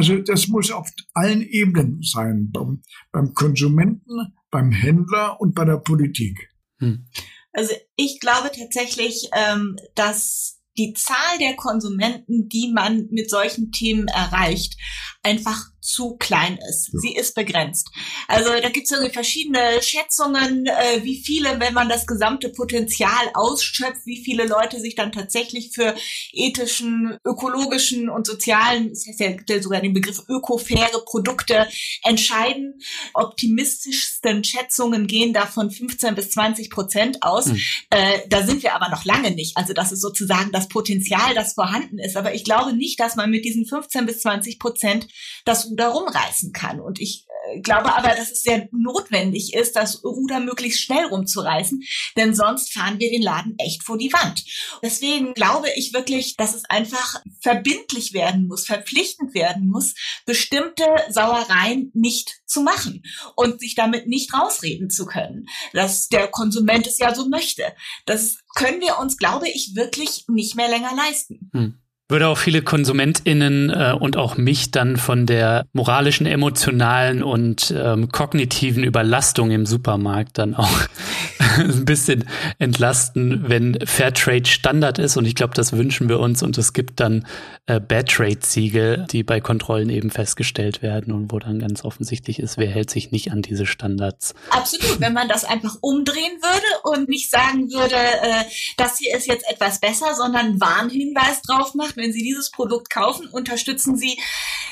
Also 0.00 0.16
das 0.16 0.48
muss 0.48 0.70
auf 0.70 0.88
allen 1.12 1.42
Ebenen 1.42 2.00
sein, 2.02 2.50
beim, 2.50 2.80
beim 3.12 3.34
Konsumenten, 3.34 4.32
beim 4.50 4.72
Händler 4.72 5.38
und 5.42 5.54
bei 5.54 5.66
der 5.66 5.76
Politik. 5.76 6.48
Hm. 6.78 7.06
Also 7.52 7.74
ich 7.96 8.18
glaube 8.18 8.50
tatsächlich, 8.50 9.28
ähm, 9.36 9.76
dass 9.94 10.58
die 10.78 10.94
Zahl 10.94 11.36
der 11.38 11.54
Konsumenten, 11.54 12.48
die 12.48 12.72
man 12.74 13.08
mit 13.10 13.28
solchen 13.28 13.72
Themen 13.72 14.08
erreicht, 14.08 14.78
einfach 15.22 15.66
zu 15.80 16.16
klein 16.16 16.58
ist. 16.68 16.90
Sie 16.92 17.14
ist 17.14 17.34
begrenzt. 17.34 17.90
Also 18.28 18.50
da 18.50 18.68
gibt 18.68 18.86
es 18.86 18.92
irgendwie 18.92 19.12
verschiedene 19.12 19.82
Schätzungen, 19.82 20.66
äh, 20.66 21.02
wie 21.02 21.22
viele, 21.22 21.58
wenn 21.60 21.74
man 21.74 21.88
das 21.88 22.06
gesamte 22.06 22.50
Potenzial 22.50 23.30
ausschöpft, 23.34 24.04
wie 24.04 24.22
viele 24.22 24.46
Leute 24.46 24.80
sich 24.80 24.94
dann 24.94 25.12
tatsächlich 25.12 25.72
für 25.74 25.94
ethischen, 26.32 27.16
ökologischen 27.24 28.10
und 28.10 28.26
sozialen, 28.26 28.90
das 28.90 29.06
heißt 29.06 29.20
ja 29.20 29.62
sogar 29.62 29.80
den 29.80 29.94
Begriff 29.94 30.22
ökofaire 30.28 31.02
Produkte 31.04 31.68
entscheiden. 32.04 32.80
Optimistischsten 33.14 34.44
Schätzungen 34.44 35.06
gehen 35.06 35.32
da 35.32 35.46
von 35.46 35.70
15 35.70 36.14
bis 36.14 36.30
20 36.30 36.70
Prozent 36.70 37.22
aus. 37.22 37.46
Mhm. 37.46 37.60
Äh, 37.90 38.18
da 38.28 38.46
sind 38.46 38.62
wir 38.62 38.74
aber 38.74 38.88
noch 38.90 39.04
lange 39.04 39.30
nicht. 39.30 39.56
Also 39.56 39.72
das 39.72 39.92
ist 39.92 40.00
sozusagen 40.00 40.52
das 40.52 40.68
Potenzial, 40.68 41.34
das 41.34 41.54
vorhanden 41.54 41.98
ist. 41.98 42.16
Aber 42.16 42.34
ich 42.34 42.44
glaube 42.44 42.74
nicht, 42.74 43.00
dass 43.00 43.16
man 43.16 43.30
mit 43.30 43.44
diesen 43.44 43.66
15 43.66 44.06
bis 44.06 44.20
20 44.20 44.58
Prozent 44.58 45.08
das 45.44 45.69
Ruder 45.70 45.88
rumreißen 45.88 46.52
kann. 46.52 46.80
Und 46.80 47.00
ich 47.00 47.26
äh, 47.48 47.60
glaube 47.60 47.94
aber, 47.94 48.08
dass 48.08 48.30
es 48.30 48.42
sehr 48.42 48.68
notwendig 48.72 49.54
ist, 49.54 49.76
das 49.76 50.04
Ruder 50.04 50.40
möglichst 50.40 50.82
schnell 50.82 51.06
rumzureißen, 51.06 51.82
denn 52.16 52.34
sonst 52.34 52.72
fahren 52.72 52.98
wir 52.98 53.10
den 53.10 53.22
Laden 53.22 53.54
echt 53.58 53.82
vor 53.82 53.98
die 53.98 54.12
Wand. 54.12 54.44
Deswegen 54.82 55.34
glaube 55.34 55.68
ich 55.76 55.92
wirklich, 55.92 56.36
dass 56.36 56.54
es 56.54 56.64
einfach 56.66 57.22
verbindlich 57.40 58.12
werden 58.12 58.46
muss, 58.46 58.66
verpflichtend 58.66 59.34
werden 59.34 59.68
muss, 59.68 59.94
bestimmte 60.26 60.84
Sauereien 61.10 61.90
nicht 61.94 62.40
zu 62.46 62.62
machen 62.62 63.02
und 63.36 63.60
sich 63.60 63.74
damit 63.74 64.06
nicht 64.06 64.34
rausreden 64.34 64.90
zu 64.90 65.06
können, 65.06 65.46
dass 65.72 66.08
der 66.08 66.28
Konsument 66.28 66.86
es 66.86 66.98
ja 66.98 67.14
so 67.14 67.28
möchte. 67.28 67.64
Das 68.06 68.38
können 68.54 68.80
wir 68.80 68.98
uns, 68.98 69.16
glaube 69.16 69.48
ich, 69.48 69.74
wirklich 69.74 70.24
nicht 70.28 70.56
mehr 70.56 70.68
länger 70.68 70.94
leisten. 70.94 71.50
Hm. 71.52 71.80
Würde 72.10 72.28
auch 72.28 72.38
viele 72.38 72.62
KonsumentInnen 72.62 73.70
äh, 73.70 73.94
und 73.98 74.16
auch 74.16 74.36
mich 74.36 74.70
dann 74.70 74.96
von 74.96 75.26
der 75.26 75.66
moralischen, 75.72 76.26
emotionalen 76.26 77.22
und 77.22 77.74
ähm, 77.76 78.10
kognitiven 78.10 78.84
Überlastung 78.84 79.50
im 79.50 79.66
Supermarkt 79.66 80.38
dann 80.38 80.54
auch 80.54 80.70
ein 81.58 81.84
bisschen 81.84 82.24
entlasten, 82.58 83.44
wenn 83.48 83.78
Fairtrade 83.84 84.46
Standard 84.46 84.98
ist. 84.98 85.16
Und 85.16 85.26
ich 85.26 85.34
glaube, 85.34 85.54
das 85.54 85.72
wünschen 85.72 86.08
wir 86.08 86.20
uns. 86.20 86.42
Und 86.42 86.58
es 86.58 86.72
gibt 86.72 87.00
dann 87.00 87.26
äh, 87.66 87.80
Bad 87.80 88.08
Trade 88.08 88.38
Siegel, 88.40 89.06
die 89.10 89.22
bei 89.22 89.40
Kontrollen 89.40 89.90
eben 89.90 90.10
festgestellt 90.10 90.82
werden 90.82 91.12
und 91.12 91.32
wo 91.32 91.38
dann 91.38 91.58
ganz 91.58 91.84
offensichtlich 91.84 92.38
ist, 92.38 92.58
wer 92.58 92.68
hält 92.68 92.90
sich 92.90 93.10
nicht 93.10 93.32
an 93.32 93.42
diese 93.42 93.66
Standards. 93.66 94.34
Absolut. 94.50 95.00
Wenn 95.00 95.12
man 95.12 95.28
das 95.28 95.44
einfach 95.44 95.76
umdrehen 95.80 96.38
würde 96.40 96.96
und 96.98 97.08
nicht 97.08 97.30
sagen 97.30 97.70
würde, 97.70 97.94
äh, 97.94 98.44
das 98.76 98.98
hier 98.98 99.16
ist 99.16 99.26
jetzt 99.26 99.48
etwas 99.50 99.80
besser, 99.80 100.14
sondern 100.14 100.60
Warnhinweis 100.60 101.42
drauf 101.42 101.74
macht, 101.74 101.96
wenn 102.00 102.12
Sie 102.12 102.22
dieses 102.22 102.50
Produkt 102.50 102.90
kaufen, 102.90 103.28
unterstützen 103.28 103.96
Sie, 103.96 104.18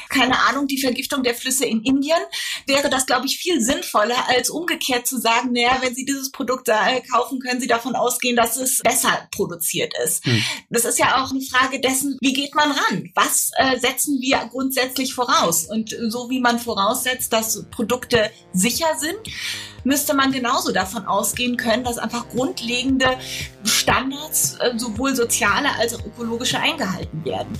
keine 0.08 0.38
Ahnung, 0.48 0.66
die 0.66 0.80
Vergiftung 0.80 1.22
der 1.22 1.34
Flüsse 1.34 1.66
in 1.66 1.82
Indien, 1.82 2.18
wäre 2.66 2.88
das, 2.88 3.06
glaube 3.06 3.26
ich, 3.26 3.36
viel 3.36 3.60
sinnvoller, 3.60 4.28
als 4.28 4.50
umgekehrt 4.50 5.06
zu 5.06 5.20
sagen, 5.20 5.52
naja, 5.52 5.78
wenn 5.80 5.94
Sie 5.94 6.04
dieses 6.04 6.30
Produkt 6.30 6.68
äh, 6.68 7.00
kaufen, 7.12 7.40
können 7.40 7.60
Sie 7.60 7.66
davon 7.66 7.94
ausgehen, 7.94 8.36
dass 8.36 8.56
es 8.56 8.80
besser 8.82 9.28
produziert 9.30 9.92
ist. 10.04 10.24
Hm. 10.24 10.42
Das 10.70 10.84
ist 10.84 10.98
ja 10.98 11.22
auch 11.22 11.30
eine 11.30 11.42
Frage 11.42 11.80
dessen, 11.80 12.16
wie 12.20 12.32
geht 12.32 12.54
man 12.54 12.70
ran? 12.70 13.10
Was 13.14 13.50
äh, 13.56 13.78
setzen 13.78 14.20
wir 14.20 14.38
grundsätzlich 14.50 15.14
voraus? 15.14 15.66
Und 15.66 15.94
so 16.08 16.30
wie 16.30 16.40
man 16.40 16.58
voraussetzt, 16.58 17.32
dass 17.32 17.64
Produkte 17.70 18.30
sicher 18.52 18.96
sind, 18.98 19.18
müsste 19.88 20.14
man 20.14 20.30
genauso 20.30 20.70
davon 20.70 21.06
ausgehen 21.06 21.56
können, 21.56 21.82
dass 21.82 21.96
einfach 21.96 22.28
grundlegende 22.28 23.06
Standards, 23.64 24.58
äh, 24.60 24.78
sowohl 24.78 25.16
soziale 25.16 25.70
als 25.78 25.94
auch 25.94 26.04
ökologische, 26.04 26.60
eingehalten 26.60 27.24
werden. 27.24 27.58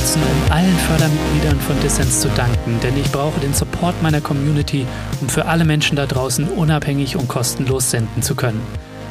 Nutzen, 0.00 0.22
um 0.22 0.52
allen 0.52 0.76
Fördermitgliedern 0.88 1.60
von 1.60 1.78
Dissens 1.80 2.20
zu 2.20 2.28
danken, 2.30 2.80
denn 2.82 2.96
ich 2.96 3.10
brauche 3.12 3.38
den 3.40 3.52
Support 3.52 4.02
meiner 4.02 4.20
Community, 4.22 4.86
um 5.20 5.28
für 5.28 5.44
alle 5.44 5.64
Menschen 5.64 5.96
da 5.96 6.06
draußen 6.06 6.48
unabhängig 6.48 7.16
und 7.16 7.28
kostenlos 7.28 7.90
senden 7.90 8.22
zu 8.22 8.34
können. 8.34 8.62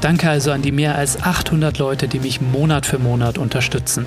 Danke 0.01 0.29
also 0.29 0.51
an 0.51 0.63
die 0.63 0.71
mehr 0.71 0.95
als 0.95 1.21
800 1.21 1.77
Leute, 1.77 2.07
die 2.07 2.19
mich 2.19 2.41
Monat 2.41 2.85
für 2.87 2.97
Monat 2.97 3.37
unterstützen. 3.37 4.05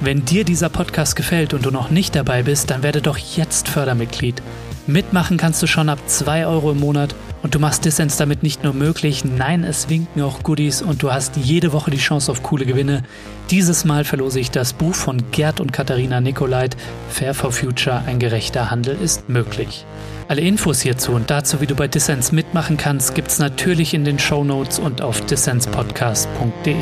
Wenn 0.00 0.24
dir 0.24 0.44
dieser 0.44 0.68
Podcast 0.68 1.16
gefällt 1.16 1.52
und 1.52 1.64
du 1.64 1.70
noch 1.70 1.90
nicht 1.90 2.14
dabei 2.14 2.42
bist, 2.42 2.70
dann 2.70 2.82
werde 2.82 3.02
doch 3.02 3.18
jetzt 3.18 3.68
Fördermitglied. 3.68 4.40
Mitmachen 4.86 5.38
kannst 5.38 5.62
du 5.62 5.66
schon 5.66 5.88
ab 5.88 5.98
2 6.06 6.46
Euro 6.46 6.72
im 6.72 6.80
Monat 6.80 7.14
und 7.42 7.54
du 7.54 7.58
machst 7.58 7.86
Dissens 7.86 8.18
damit 8.18 8.42
nicht 8.42 8.64
nur 8.64 8.74
möglich, 8.74 9.24
nein, 9.24 9.64
es 9.64 9.88
winken 9.88 10.22
auch 10.22 10.42
Goodies 10.42 10.82
und 10.82 11.02
du 11.02 11.10
hast 11.10 11.36
jede 11.36 11.72
Woche 11.72 11.90
die 11.90 11.96
Chance 11.96 12.30
auf 12.30 12.42
coole 12.42 12.66
Gewinne. 12.66 13.02
Dieses 13.50 13.86
Mal 13.86 14.04
verlose 14.04 14.40
ich 14.40 14.50
das 14.50 14.74
Buch 14.74 14.94
von 14.94 15.30
Gerd 15.30 15.60
und 15.60 15.72
Katharina 15.72 16.20
Nicolait, 16.20 16.76
Fair 17.08 17.32
for 17.32 17.50
Future, 17.50 18.02
ein 18.06 18.18
gerechter 18.18 18.70
Handel 18.70 18.96
ist 19.00 19.26
möglich. 19.28 19.86
Alle 20.28 20.42
Infos 20.42 20.82
hierzu 20.82 21.12
und 21.12 21.30
dazu, 21.30 21.62
wie 21.62 21.66
du 21.66 21.74
bei 21.74 21.88
Dissens 21.88 22.30
mitmachen 22.30 22.76
kannst, 22.76 23.14
gibt's 23.14 23.38
natürlich 23.38 23.94
in 23.94 24.04
den 24.04 24.18
Show 24.18 24.44
Notes 24.44 24.78
und 24.78 25.00
auf 25.00 25.22
dissenspodcast.de. 25.22 26.74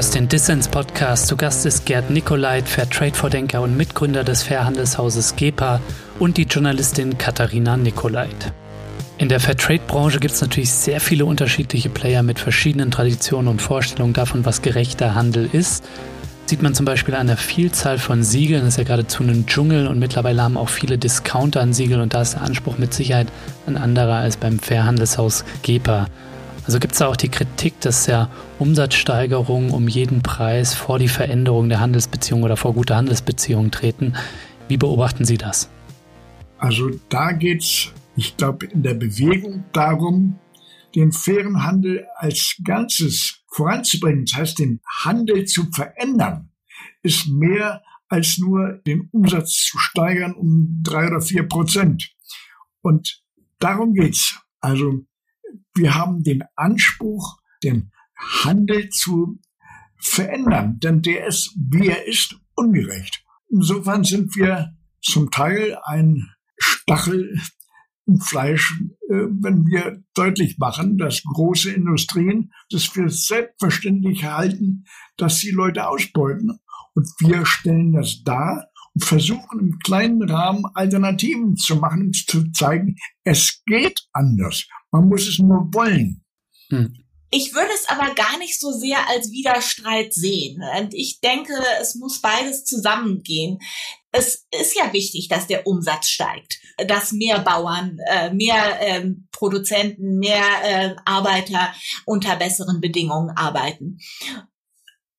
hörst 0.00 0.14
den 0.14 0.28
Dissens 0.28 0.66
Podcast. 0.66 1.26
Zu 1.26 1.36
Gast 1.36 1.66
ist 1.66 1.84
Gerd 1.84 2.08
Nicolait, 2.08 2.66
Fairtrade-Vordenker 2.66 3.60
und 3.60 3.76
Mitgründer 3.76 4.24
des 4.24 4.42
Fairhandelshauses 4.42 5.36
GEPA 5.36 5.78
und 6.18 6.38
die 6.38 6.44
Journalistin 6.44 7.18
Katharina 7.18 7.76
Nicolait. 7.76 8.50
In 9.18 9.28
der 9.28 9.40
Fairtrade-Branche 9.40 10.18
gibt 10.18 10.32
es 10.32 10.40
natürlich 10.40 10.70
sehr 10.70 11.02
viele 11.02 11.26
unterschiedliche 11.26 11.90
Player 11.90 12.22
mit 12.22 12.38
verschiedenen 12.38 12.90
Traditionen 12.90 13.48
und 13.48 13.60
Vorstellungen 13.60 14.14
davon, 14.14 14.46
was 14.46 14.62
gerechter 14.62 15.14
Handel 15.14 15.50
ist. 15.52 15.84
Sieht 16.46 16.62
man 16.62 16.72
zum 16.72 16.86
Beispiel 16.86 17.14
an 17.14 17.26
der 17.26 17.36
Vielzahl 17.36 17.98
von 17.98 18.22
Siegeln, 18.22 18.62
das 18.62 18.68
ist 18.70 18.78
ja 18.78 18.84
geradezu 18.84 19.22
ein 19.22 19.44
Dschungel 19.44 19.86
und 19.86 19.98
mittlerweile 19.98 20.42
haben 20.42 20.56
auch 20.56 20.70
viele 20.70 20.96
Discounter 20.96 21.60
ein 21.60 21.74
Siegel 21.74 22.00
und 22.00 22.14
da 22.14 22.22
ist 22.22 22.36
der 22.36 22.42
Anspruch 22.42 22.78
mit 22.78 22.94
Sicherheit 22.94 23.26
ein 23.66 23.76
anderer 23.76 24.14
als 24.14 24.38
beim 24.38 24.60
Fairhandelshaus 24.60 25.44
GEPA. 25.62 26.06
Also 26.66 26.78
gibt 26.78 26.92
es 26.92 26.98
da 26.98 27.08
auch 27.08 27.16
die 27.16 27.28
Kritik, 27.28 27.80
dass 27.80 28.06
ja 28.06 28.30
Umsatzsteigerungen 28.58 29.70
um 29.70 29.88
jeden 29.88 30.22
Preis 30.22 30.74
vor 30.74 30.98
die 30.98 31.08
Veränderung 31.08 31.68
der 31.68 31.80
Handelsbeziehungen 31.80 32.44
oder 32.44 32.56
vor 32.56 32.74
gute 32.74 32.96
Handelsbeziehungen 32.96 33.70
treten. 33.70 34.14
Wie 34.68 34.76
beobachten 34.76 35.24
Sie 35.24 35.38
das? 35.38 35.68
Also 36.58 36.90
da 37.08 37.32
geht 37.32 37.62
es, 37.62 37.92
ich 38.16 38.36
glaube, 38.36 38.66
in 38.66 38.82
der 38.82 38.94
Bewegung 38.94 39.64
darum, 39.72 40.38
den 40.94 41.12
fairen 41.12 41.64
Handel 41.64 42.06
als 42.16 42.56
Ganzes 42.62 43.42
voranzubringen. 43.48 44.26
Das 44.26 44.38
heißt, 44.38 44.58
den 44.58 44.80
Handel 45.04 45.46
zu 45.46 45.70
verändern, 45.72 46.50
ist 47.02 47.28
mehr 47.28 47.82
als 48.08 48.38
nur 48.38 48.80
den 48.86 49.08
Umsatz 49.12 49.68
zu 49.70 49.78
steigern 49.78 50.34
um 50.34 50.80
drei 50.82 51.06
oder 51.06 51.20
vier 51.20 51.48
Prozent. 51.48 52.12
Und 52.82 53.22
darum 53.58 53.94
geht's. 53.94 54.38
Also 54.60 55.06
wir 55.80 55.94
haben 55.94 56.22
den 56.22 56.44
Anspruch, 56.56 57.38
den 57.62 57.90
Handel 58.44 58.90
zu 58.90 59.40
verändern, 59.96 60.78
denn 60.78 61.00
der 61.00 61.26
ist, 61.26 61.56
wie 61.56 61.88
er 61.88 62.06
ist, 62.06 62.36
ungerecht. 62.54 63.24
Insofern 63.48 64.04
sind 64.04 64.36
wir 64.36 64.76
zum 65.00 65.30
Teil 65.30 65.78
ein 65.84 66.28
Stachel 66.58 67.40
im 68.06 68.20
Fleisch, 68.20 68.78
äh, 69.08 69.26
wenn 69.40 69.66
wir 69.66 70.02
deutlich 70.14 70.58
machen, 70.58 70.98
dass 70.98 71.22
große 71.22 71.72
Industrien 71.72 72.52
das 72.70 72.84
für 72.84 73.08
selbstverständlich 73.08 74.24
halten, 74.24 74.84
dass 75.16 75.38
sie 75.38 75.50
Leute 75.50 75.88
ausbeuten. 75.88 76.58
Und 76.94 77.08
wir 77.20 77.46
stellen 77.46 77.92
das 77.92 78.22
dar 78.22 78.66
und 78.94 79.04
versuchen 79.04 79.60
im 79.60 79.78
kleinen 79.78 80.28
Rahmen 80.28 80.64
Alternativen 80.74 81.56
zu 81.56 81.76
machen 81.76 82.06
und 82.06 82.16
zu 82.16 82.50
zeigen, 82.52 82.96
es 83.24 83.62
geht 83.64 84.00
anders. 84.12 84.66
Man 84.90 85.08
muss 85.08 85.26
es 85.28 85.38
nur 85.38 85.68
wollen. 85.72 86.24
Hm. 86.68 86.94
Ich 87.32 87.54
würde 87.54 87.70
es 87.72 87.88
aber 87.88 88.12
gar 88.14 88.38
nicht 88.38 88.58
so 88.58 88.72
sehr 88.72 89.08
als 89.08 89.30
Widerstreit 89.30 90.12
sehen. 90.12 90.62
Und 90.78 90.94
ich 90.94 91.20
denke, 91.20 91.52
es 91.80 91.94
muss 91.94 92.20
beides 92.20 92.64
zusammengehen. 92.64 93.58
Es 94.10 94.46
ist 94.50 94.76
ja 94.76 94.92
wichtig, 94.92 95.28
dass 95.28 95.46
der 95.46 95.64
Umsatz 95.64 96.08
steigt, 96.08 96.58
dass 96.88 97.12
mehr 97.12 97.38
Bauern, 97.38 97.98
äh, 98.08 98.34
mehr 98.34 98.80
ähm, 98.80 99.28
Produzenten, 99.30 100.18
mehr 100.18 100.44
äh, 100.64 100.96
Arbeiter 101.04 101.72
unter 102.04 102.34
besseren 102.34 102.80
Bedingungen 102.80 103.30
arbeiten. 103.36 103.98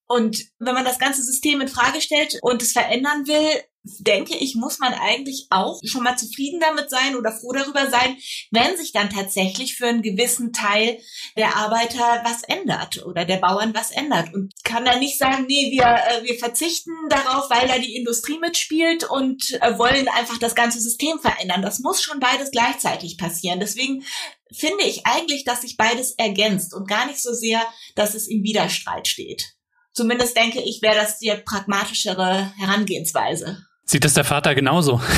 Und 0.06 0.44
wenn 0.58 0.74
man 0.74 0.84
das 0.84 0.98
ganze 0.98 1.22
System 1.22 1.62
in 1.62 1.68
Frage 1.68 2.02
stellt 2.02 2.38
und 2.42 2.60
es 2.60 2.72
verändern 2.72 3.26
will, 3.26 3.62
denke 3.84 4.36
ich, 4.36 4.54
muss 4.54 4.78
man 4.78 4.94
eigentlich 4.94 5.46
auch 5.50 5.80
schon 5.84 6.04
mal 6.04 6.16
zufrieden 6.16 6.60
damit 6.60 6.88
sein 6.88 7.16
oder 7.16 7.32
froh 7.32 7.52
darüber 7.52 7.90
sein, 7.90 8.16
wenn 8.50 8.76
sich 8.76 8.92
dann 8.92 9.10
tatsächlich 9.10 9.76
für 9.76 9.86
einen 9.86 10.02
gewissen 10.02 10.52
Teil 10.52 10.98
der 11.36 11.56
Arbeiter 11.56 12.22
was 12.24 12.42
ändert 12.44 13.04
oder 13.04 13.24
der 13.24 13.38
Bauern 13.38 13.74
was 13.74 13.90
ändert 13.90 14.32
und 14.34 14.52
kann 14.62 14.84
dann 14.84 15.00
nicht 15.00 15.18
sagen, 15.18 15.46
nee, 15.48 15.72
wir, 15.72 15.84
äh, 15.84 16.24
wir 16.24 16.38
verzichten 16.38 16.92
darauf, 17.08 17.50
weil 17.50 17.66
da 17.66 17.78
die 17.78 17.96
Industrie 17.96 18.38
mitspielt 18.38 19.08
und 19.08 19.58
äh, 19.60 19.78
wollen 19.78 20.08
einfach 20.08 20.38
das 20.38 20.54
ganze 20.54 20.80
System 20.80 21.18
verändern. 21.18 21.62
Das 21.62 21.80
muss 21.80 22.02
schon 22.02 22.20
beides 22.20 22.50
gleichzeitig 22.52 23.18
passieren. 23.18 23.58
Deswegen 23.58 24.04
finde 24.52 24.84
ich 24.84 25.06
eigentlich, 25.06 25.44
dass 25.44 25.62
sich 25.62 25.76
beides 25.76 26.12
ergänzt 26.12 26.74
und 26.74 26.88
gar 26.88 27.06
nicht 27.06 27.20
so 27.20 27.32
sehr, 27.32 27.60
dass 27.96 28.14
es 28.14 28.28
im 28.28 28.42
Widerstreit 28.44 29.08
steht. 29.08 29.54
Zumindest 29.92 30.36
denke 30.36 30.62
ich, 30.62 30.80
wäre 30.82 30.94
das 30.94 31.18
die 31.18 31.32
pragmatischere 31.44 32.52
Herangehensweise. 32.56 33.66
Sieht 33.92 34.06
das 34.06 34.14
der 34.14 34.24
Vater 34.24 34.54
genauso? 34.54 35.02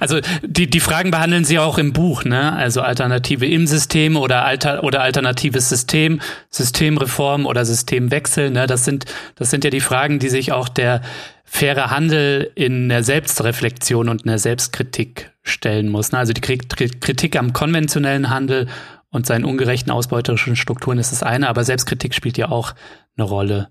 Also 0.00 0.18
die, 0.42 0.68
die 0.68 0.80
Fragen 0.80 1.12
behandeln 1.12 1.44
Sie 1.44 1.60
auch 1.60 1.78
im 1.78 1.92
Buch, 1.92 2.24
ne? 2.24 2.52
Also 2.52 2.82
Alternative 2.82 3.46
im 3.46 3.68
System 3.68 4.16
oder 4.16 4.44
Alter 4.44 4.82
oder 4.82 5.00
alternatives 5.02 5.68
System, 5.68 6.20
Systemreform 6.50 7.46
oder 7.46 7.64
Systemwechsel, 7.64 8.50
ne? 8.50 8.66
Das 8.66 8.84
sind 8.84 9.04
das 9.36 9.50
sind 9.50 9.62
ja 9.62 9.70
die 9.70 9.80
Fragen, 9.80 10.18
die 10.18 10.28
sich 10.28 10.50
auch 10.50 10.68
der 10.68 11.02
faire 11.44 11.90
Handel 11.90 12.50
in 12.56 12.88
der 12.88 13.04
Selbstreflexion 13.04 14.08
und 14.08 14.22
in 14.22 14.28
der 14.28 14.40
Selbstkritik 14.40 15.30
stellen 15.44 15.88
muss. 15.88 16.10
Ne? 16.10 16.18
Also 16.18 16.32
die 16.32 16.40
Kritik 16.40 17.36
am 17.36 17.52
konventionellen 17.52 18.28
Handel 18.28 18.66
und 19.10 19.26
seinen 19.26 19.44
ungerechten 19.44 19.92
ausbeuterischen 19.92 20.56
Strukturen 20.56 20.98
ist 20.98 21.12
das 21.12 21.22
eine, 21.22 21.48
aber 21.48 21.62
Selbstkritik 21.62 22.12
spielt 22.12 22.38
ja 22.38 22.48
auch 22.48 22.74
eine 23.16 23.24
Rolle. 23.24 23.68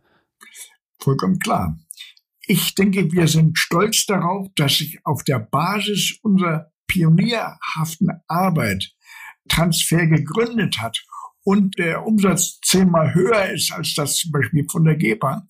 Vollkommen 0.99 1.39
klar. 1.39 1.77
Ich 2.47 2.75
denke, 2.75 3.11
wir 3.11 3.27
sind 3.27 3.57
stolz 3.57 4.05
darauf, 4.05 4.47
dass 4.55 4.77
sich 4.77 4.99
auf 5.03 5.23
der 5.23 5.39
Basis 5.39 6.19
unserer 6.21 6.71
pionierhaften 6.87 8.09
Arbeit 8.27 8.91
Transfer 9.49 10.05
gegründet 10.07 10.79
hat 10.79 11.03
und 11.43 11.77
der 11.77 12.05
Umsatz 12.05 12.59
zehnmal 12.63 13.13
höher 13.13 13.49
ist 13.49 13.71
als 13.71 13.93
das 13.95 14.17
zum 14.17 14.31
Beispiel 14.31 14.65
von 14.69 14.83
der 14.83 14.95
GEPA. 14.95 15.47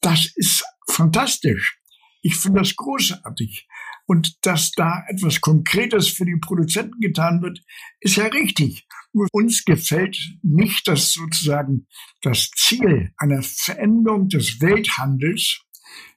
Das 0.00 0.30
ist 0.34 0.64
fantastisch. 0.88 1.78
Ich 2.22 2.36
finde 2.36 2.60
das 2.60 2.76
großartig. 2.76 3.66
Und 4.06 4.36
dass 4.42 4.72
da 4.72 5.02
etwas 5.08 5.40
Konkretes 5.40 6.08
für 6.08 6.26
die 6.26 6.38
Produzenten 6.40 7.00
getan 7.00 7.40
wird, 7.42 7.60
ist 8.00 8.16
ja 8.16 8.26
richtig. 8.26 8.86
Nur 9.14 9.28
uns 9.32 9.64
gefällt 9.64 10.18
nicht, 10.42 10.86
dass 10.88 11.12
sozusagen 11.12 11.86
das 12.20 12.50
Ziel 12.50 13.12
einer 13.16 13.42
Veränderung 13.42 14.28
des 14.28 14.60
Welthandels 14.60 15.64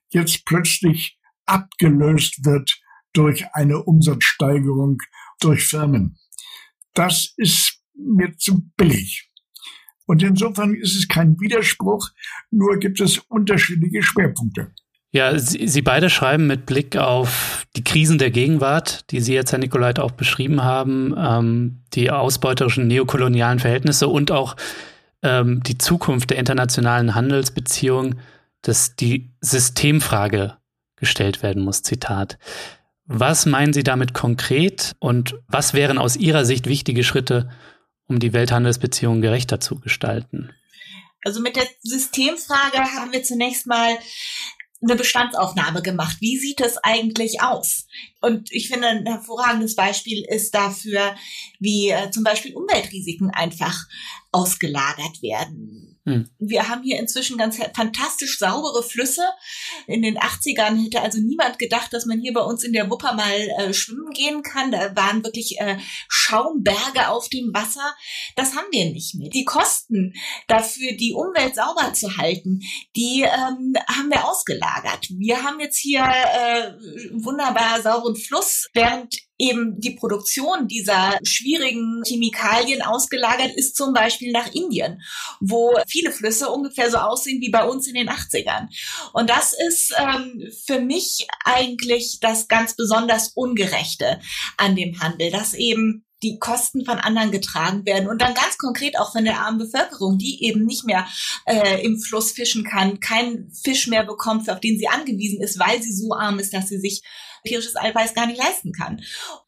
jetzt 0.10 0.46
plötzlich 0.46 1.18
abgelöst 1.46 2.46
wird 2.46 2.72
durch 3.14 3.46
eine 3.54 3.84
Umsatzsteigerung 3.84 5.00
durch 5.40 5.66
Firmen. 5.66 6.18
Das 6.94 7.34
ist 7.38 7.80
mir 7.96 8.36
zu 8.38 8.70
billig. 8.76 9.30
Und 10.06 10.24
insofern 10.24 10.74
ist 10.74 10.96
es 10.96 11.08
kein 11.08 11.40
Widerspruch, 11.40 12.10
nur 12.50 12.78
gibt 12.78 13.02
es 13.02 13.18
unterschiedliche 13.18 14.02
Schwerpunkte. 14.02 14.72
Ja, 15.12 15.38
Sie, 15.38 15.68
Sie 15.68 15.82
beide 15.82 16.10
schreiben 16.10 16.48
mit 16.48 16.66
Blick 16.66 16.96
auf 16.96 17.66
die 17.76 17.84
Krisen 17.84 18.18
der 18.18 18.32
Gegenwart, 18.32 19.10
die 19.12 19.20
Sie 19.20 19.34
jetzt, 19.34 19.52
Herr 19.52 19.60
Nikolait, 19.60 20.00
auch 20.00 20.12
beschrieben 20.12 20.64
haben, 20.64 21.14
ähm, 21.18 21.84
die 21.94 22.12
ausbeuterischen 22.12 22.88
neokolonialen 22.88 23.60
Verhältnisse 23.60 24.08
und 24.08 24.32
auch 24.32 24.56
ähm, 25.24 25.64
die 25.64 25.78
Zukunft 25.78 26.30
der 26.30 26.38
internationalen 26.38 27.16
Handelsbeziehungen, 27.16 28.20
dass 28.68 28.96
die 28.96 29.32
Systemfrage 29.42 30.58
gestellt 30.96 31.44
werden 31.44 31.64
muss. 31.64 31.84
Zitat. 31.84 32.38
Was 33.06 33.46
meinen 33.46 33.74
Sie 33.74 33.84
damit 33.84 34.14
konkret 34.14 34.96
und 35.00 35.36
was 35.48 35.74
wären 35.74 35.98
aus 35.98 36.18
Ihrer 36.18 36.44
Sicht 36.44 36.68
wichtige 36.68 37.04
Schritte, 37.04 37.50
um 38.08 38.20
die 38.20 38.34
Welthandelsbeziehungen 38.34 39.22
gerechter 39.22 39.60
zu 39.62 39.80
gestalten? 39.80 40.52
Also 41.24 41.42
mit 41.42 41.56
der 41.56 41.68
Systemfrage 41.82 42.80
haben 42.80 43.12
wir 43.12 43.24
zunächst 43.24 43.68
mal 43.68 43.98
eine 44.82 44.96
Bestandsaufnahme 44.96 45.82
gemacht. 45.82 46.18
Wie 46.20 46.38
sieht 46.38 46.62
es 46.62 46.78
eigentlich 46.78 47.42
aus? 47.42 47.88
Und 48.22 48.52
ich 48.52 48.68
finde, 48.68 48.88
ein 48.88 49.06
hervorragendes 49.06 49.76
Beispiel 49.76 50.24
ist 50.28 50.54
dafür, 50.54 51.16
wie 51.60 51.90
äh, 51.90 52.12
zum 52.12 52.24
Beispiel 52.24 52.54
Umweltrisiken 52.56 53.32
einfach 53.32 53.88
ausgelagert 54.32 55.22
werden. 55.22 55.87
Hm. 56.08 56.30
Wir 56.40 56.70
haben 56.70 56.84
hier 56.84 57.00
inzwischen 57.00 57.38
ganz 57.38 57.58
fantastisch 57.76 58.40
saubere 58.40 58.82
Flüsse. 58.82 59.24
In 59.88 60.02
den 60.02 60.18
80ern 60.18 60.82
hätte 60.82 61.02
also 61.02 61.20
niemand 61.20 61.60
gedacht, 61.60 61.92
dass 61.92 62.06
man 62.06 62.22
hier 62.22 62.32
bei 62.32 62.40
uns 62.40 62.64
in 62.64 62.72
der 62.72 62.90
Wupper 62.90 63.14
mal 63.14 63.38
äh, 63.60 63.74
schwimmen 63.74 64.12
gehen 64.12 64.42
kann. 64.42 64.72
Da 64.72 64.96
waren 64.96 65.26
wirklich 65.26 65.60
äh, 65.60 65.78
Schaumberge 66.08 67.10
auf 67.10 67.28
dem 67.28 67.54
Wasser. 67.54 67.94
Das 68.38 68.56
haben 68.56 68.68
wir 68.72 68.86
nicht 68.86 69.16
mehr. 69.16 69.30
Die 69.30 69.44
Kosten 69.44 70.14
dafür, 70.48 70.94
die 70.94 71.12
Umwelt 71.12 71.56
sauber 71.56 71.92
zu 71.94 72.16
halten, 72.16 72.62
die 72.96 73.24
ähm, 73.24 73.74
haben 73.90 74.10
wir 74.10 74.26
ausgelagert. 74.30 75.10
Wir 75.10 75.44
haben 75.44 75.60
jetzt 75.60 75.78
hier 75.78 76.06
äh, 76.06 76.72
wunderbar 77.22 77.82
sauberen 77.82 78.16
Fluss, 78.16 78.68
während 78.74 79.27
eben 79.38 79.80
die 79.80 79.92
Produktion 79.92 80.68
dieser 80.68 81.20
schwierigen 81.24 82.02
Chemikalien 82.06 82.82
ausgelagert 82.82 83.56
ist, 83.56 83.76
zum 83.76 83.94
Beispiel 83.94 84.32
nach 84.32 84.52
Indien, 84.54 85.02
wo 85.40 85.76
viele 85.88 86.12
Flüsse 86.12 86.50
ungefähr 86.50 86.90
so 86.90 86.98
aussehen 86.98 87.42
wie 87.42 87.52
bei 87.52 87.64
uns 87.64 87.88
in 87.88 87.94
den 87.94 88.10
80ern. 88.10 88.68
Und 89.14 89.30
das 89.30 89.54
ist 89.54 89.94
ähm, 89.98 90.50
für 90.66 90.80
mich 90.80 91.28
eigentlich 91.46 92.20
das 92.22 92.48
ganz 92.48 92.76
besonders 92.76 93.30
Ungerechte 93.36 94.20
an 94.58 94.76
dem 94.76 95.00
Handel, 95.00 95.32
dass 95.32 95.54
eben 95.54 96.07
die 96.24 96.40
Kosten 96.40 96.86
von 96.86 96.98
anderen 96.98 97.32
getragen 97.32 97.86
werden 97.86 98.08
und 98.08 98.22
dann 98.22 98.34
ganz 98.34 98.58
konkret 98.58 98.98
auch 98.98 99.12
von 99.12 99.24
der 99.24 99.40
armen 99.40 99.60
Bevölkerung, 99.60 100.18
die 100.18 100.44
eben 100.44 100.66
nicht 100.66 100.84
mehr 100.86 101.08
äh, 101.46 101.84
im 101.84 102.00
Fluss 102.00 102.32
fischen 102.32 102.64
kann, 102.64 103.00
keinen 103.00 103.52
Fisch 103.52 103.88
mehr 103.88 104.04
bekommt, 104.04 104.50
auf 104.50 104.60
den 104.60 104.80
sie 104.80 104.88
angewiesen 104.88 105.42
ist, 105.42 105.60
weil 105.60 105.82
sie 105.82 105.94
so 105.94 106.14
arm 106.14 106.40
ist, 106.40 106.54
dass 106.54 106.70
sie 106.70 106.80
sich 106.80 107.04
tierisches 107.46 107.76
Eiweiß 107.76 108.14
gar 108.14 108.28
nicht 108.28 108.42
leisten 108.42 108.72
kann. 108.74 109.02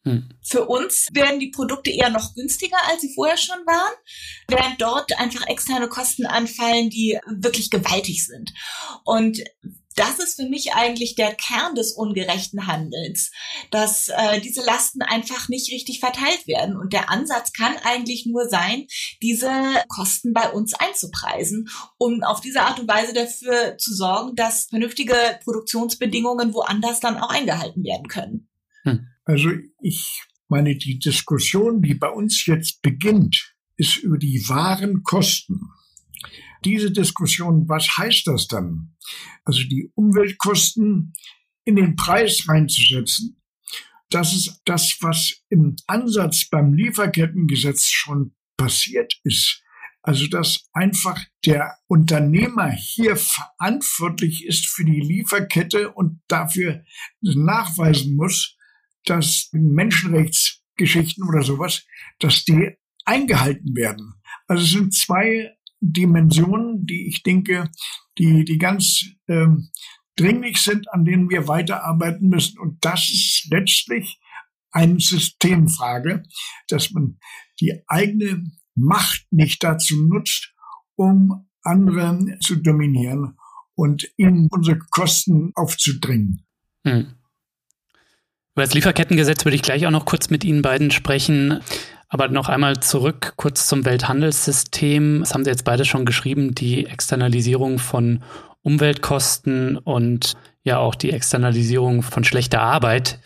Hm. 0.04 0.30
Für 0.42 0.66
uns 0.66 1.08
werden 1.12 1.40
die 1.40 1.50
Produkte 1.50 1.90
eher 1.90 2.10
noch 2.10 2.34
günstiger, 2.34 2.78
als 2.88 3.02
sie 3.02 3.12
vorher 3.14 3.36
schon 3.36 3.58
waren, 3.66 3.94
während 4.48 4.80
dort 4.80 5.18
einfach 5.18 5.46
externe 5.46 5.88
Kosten 5.88 6.26
anfallen, 6.26 6.90
die 6.90 7.18
wirklich 7.26 7.70
gewaltig 7.70 8.26
sind. 8.26 8.52
Und 9.04 9.42
das 10.00 10.18
ist 10.18 10.40
für 10.40 10.48
mich 10.48 10.72
eigentlich 10.72 11.14
der 11.14 11.34
Kern 11.34 11.74
des 11.74 11.92
ungerechten 11.92 12.66
Handelns, 12.66 13.30
dass 13.70 14.08
äh, 14.08 14.40
diese 14.40 14.64
Lasten 14.64 15.02
einfach 15.02 15.48
nicht 15.48 15.70
richtig 15.72 16.00
verteilt 16.00 16.46
werden. 16.46 16.76
Und 16.76 16.92
der 16.94 17.10
Ansatz 17.10 17.52
kann 17.52 17.74
eigentlich 17.84 18.24
nur 18.24 18.48
sein, 18.48 18.86
diese 19.22 19.50
Kosten 19.88 20.32
bei 20.32 20.50
uns 20.50 20.72
einzupreisen, 20.72 21.68
um 21.98 22.22
auf 22.22 22.40
diese 22.40 22.62
Art 22.62 22.80
und 22.80 22.88
Weise 22.88 23.12
dafür 23.12 23.76
zu 23.76 23.94
sorgen, 23.94 24.34
dass 24.36 24.66
vernünftige 24.66 25.14
Produktionsbedingungen 25.44 26.54
woanders 26.54 27.00
dann 27.00 27.18
auch 27.18 27.30
eingehalten 27.30 27.84
werden 27.84 28.08
können. 28.08 28.48
Hm. 28.84 29.06
Also 29.24 29.50
ich 29.82 30.22
meine, 30.48 30.76
die 30.76 30.98
Diskussion, 30.98 31.82
die 31.82 31.94
bei 31.94 32.08
uns 32.08 32.46
jetzt 32.46 32.80
beginnt, 32.80 33.54
ist 33.76 33.98
über 33.98 34.16
die 34.16 34.48
wahren 34.48 35.02
Kosten 35.02 35.60
diese 36.64 36.90
Diskussion, 36.90 37.68
was 37.68 37.96
heißt 37.96 38.26
das 38.26 38.46
dann? 38.46 38.96
Also 39.44 39.62
die 39.64 39.90
Umweltkosten 39.94 41.14
in 41.64 41.76
den 41.76 41.96
Preis 41.96 42.48
reinzusetzen. 42.48 43.40
Das 44.10 44.34
ist 44.34 44.60
das, 44.64 44.96
was 45.00 45.42
im 45.48 45.76
Ansatz 45.86 46.48
beim 46.50 46.74
Lieferkettengesetz 46.74 47.86
schon 47.86 48.34
passiert 48.56 49.14
ist. 49.24 49.62
Also 50.02 50.26
dass 50.26 50.68
einfach 50.72 51.20
der 51.44 51.76
Unternehmer 51.86 52.70
hier 52.70 53.16
verantwortlich 53.16 54.46
ist 54.46 54.66
für 54.66 54.84
die 54.84 55.00
Lieferkette 55.00 55.92
und 55.92 56.20
dafür 56.26 56.84
nachweisen 57.20 58.16
muss, 58.16 58.56
dass 59.04 59.50
Menschenrechtsgeschichten 59.52 61.26
oder 61.28 61.42
sowas, 61.42 61.84
dass 62.18 62.44
die 62.44 62.76
eingehalten 63.04 63.76
werden. 63.76 64.14
Also 64.46 64.64
es 64.64 64.70
sind 64.70 64.94
zwei 64.94 65.54
Dimensionen, 65.80 66.86
die 66.86 67.08
ich 67.08 67.22
denke, 67.22 67.70
die, 68.18 68.44
die 68.44 68.58
ganz 68.58 69.04
ähm, 69.28 69.70
dringlich 70.16 70.58
sind, 70.58 70.92
an 70.92 71.04
denen 71.04 71.30
wir 71.30 71.48
weiterarbeiten 71.48 72.28
müssen. 72.28 72.58
Und 72.58 72.84
das 72.84 73.08
ist 73.08 73.48
letztlich 73.50 74.20
eine 74.70 75.00
Systemfrage, 75.00 76.22
dass 76.68 76.90
man 76.90 77.18
die 77.60 77.82
eigene 77.86 78.50
Macht 78.74 79.26
nicht 79.30 79.62
dazu 79.64 80.06
nutzt, 80.06 80.54
um 80.96 81.48
andere 81.62 82.38
zu 82.40 82.56
dominieren 82.56 83.36
und 83.74 84.08
ihnen 84.16 84.48
unsere 84.50 84.78
Kosten 84.90 85.52
aufzudringen. 85.54 86.46
Hm. 86.86 87.14
Über 88.54 88.62
das 88.62 88.74
Lieferkettengesetz 88.74 89.44
würde 89.44 89.56
ich 89.56 89.62
gleich 89.62 89.86
auch 89.86 89.90
noch 89.90 90.04
kurz 90.04 90.30
mit 90.30 90.44
Ihnen 90.44 90.62
beiden 90.62 90.90
sprechen. 90.90 91.60
Aber 92.10 92.28
noch 92.28 92.48
einmal 92.48 92.80
zurück 92.80 93.34
kurz 93.36 93.68
zum 93.68 93.84
Welthandelssystem. 93.84 95.20
Das 95.20 95.32
haben 95.32 95.44
Sie 95.44 95.50
jetzt 95.50 95.64
beide 95.64 95.84
schon 95.84 96.04
geschrieben, 96.04 96.54
die 96.54 96.86
Externalisierung 96.86 97.78
von 97.78 98.22
Umweltkosten 98.62 99.78
und 99.78 100.34
ja 100.64 100.78
auch 100.78 100.96
die 100.96 101.12
Externalisierung 101.12 102.02
von 102.02 102.24
schlechter 102.24 102.60
Arbeit. 102.60 103.20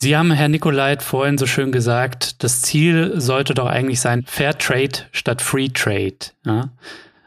Sie 0.00 0.16
haben, 0.16 0.32
Herr 0.32 0.48
Nikolait, 0.48 1.02
vorhin 1.02 1.38
so 1.38 1.46
schön 1.46 1.72
gesagt, 1.72 2.42
das 2.42 2.60
Ziel 2.62 3.20
sollte 3.20 3.54
doch 3.54 3.66
eigentlich 3.66 4.00
sein 4.00 4.24
Fair 4.26 4.58
Trade 4.58 5.06
statt 5.12 5.40
Free 5.40 5.68
Trade. 5.68 6.18
Ja? 6.44 6.70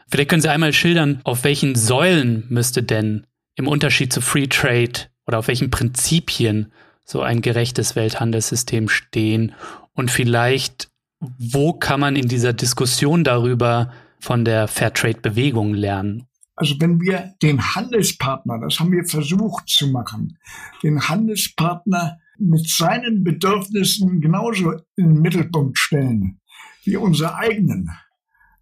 Vielleicht 0.08 0.28
können 0.28 0.42
Sie 0.42 0.50
einmal 0.50 0.74
schildern, 0.74 1.20
auf 1.24 1.44
welchen 1.44 1.74
Säulen 1.74 2.44
müsste 2.48 2.82
denn 2.82 3.26
im 3.56 3.66
Unterschied 3.66 4.12
zu 4.12 4.20
Free 4.20 4.46
Trade 4.46 4.92
oder 5.26 5.38
auf 5.38 5.48
welchen 5.48 5.70
Prinzipien 5.70 6.70
so 7.04 7.22
ein 7.22 7.42
gerechtes 7.42 7.96
Welthandelssystem 7.96 8.88
stehen 8.88 9.54
und 9.94 10.10
vielleicht, 10.10 10.90
wo 11.20 11.72
kann 11.72 12.00
man 12.00 12.16
in 12.16 12.28
dieser 12.28 12.52
Diskussion 12.52 13.24
darüber 13.24 13.92
von 14.20 14.44
der 14.44 14.68
Fairtrade-Bewegung 14.68 15.74
lernen? 15.74 16.26
Also 16.54 16.76
wenn 16.80 17.00
wir 17.00 17.34
den 17.42 17.74
Handelspartner, 17.74 18.60
das 18.60 18.78
haben 18.78 18.92
wir 18.92 19.04
versucht 19.04 19.68
zu 19.68 19.88
machen, 19.88 20.38
den 20.82 21.08
Handelspartner 21.08 22.18
mit 22.38 22.68
seinen 22.68 23.24
Bedürfnissen 23.24 24.20
genauso 24.20 24.72
in 24.96 25.14
den 25.14 25.22
Mittelpunkt 25.22 25.78
stellen 25.78 26.40
wie 26.84 26.96
unsere 26.96 27.36
eigenen, 27.36 27.90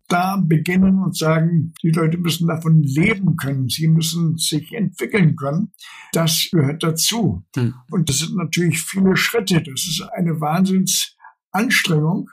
da 0.08 0.36
beginnen 0.36 1.02
und 1.02 1.16
sagen, 1.16 1.72
die 1.82 1.90
Leute 1.90 2.18
müssen 2.18 2.48
davon 2.48 2.82
leben 2.82 3.36
können, 3.36 3.68
sie 3.68 3.88
müssen 3.88 4.36
sich 4.36 4.72
entwickeln 4.72 5.36
können. 5.36 5.72
Das 6.12 6.48
gehört 6.50 6.82
dazu. 6.82 7.44
Hm. 7.56 7.74
Und 7.90 8.08
das 8.08 8.18
sind 8.18 8.36
natürlich 8.36 8.82
viele 8.82 9.16
Schritte. 9.16 9.62
Das 9.62 9.86
ist 9.86 10.02
eine 10.14 10.40
Wahnsinns 10.40 11.16
Anstrengung. 11.52 12.30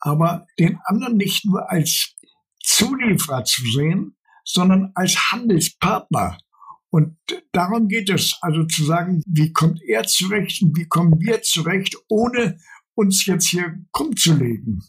aber 0.00 0.46
den 0.60 0.78
anderen 0.84 1.16
nicht 1.16 1.44
nur 1.44 1.70
als 1.70 2.14
Zulieferer 2.62 3.44
zu 3.44 3.62
sehen, 3.62 4.16
sondern 4.44 4.92
als 4.94 5.32
Handelspartner. 5.32 6.38
Und 6.90 7.18
darum 7.52 7.88
geht 7.88 8.08
es, 8.08 8.38
also 8.40 8.64
zu 8.64 8.84
sagen, 8.84 9.22
wie 9.26 9.52
kommt 9.52 9.82
er 9.82 10.04
zurecht 10.04 10.62
und 10.62 10.76
wie 10.76 10.86
kommen 10.86 11.20
wir 11.20 11.42
zurecht, 11.42 11.96
ohne 12.08 12.58
uns 12.94 13.26
jetzt 13.26 13.48
hier 13.48 13.84
krumm 13.92 14.16
zu 14.16 14.34
legen. 14.34 14.80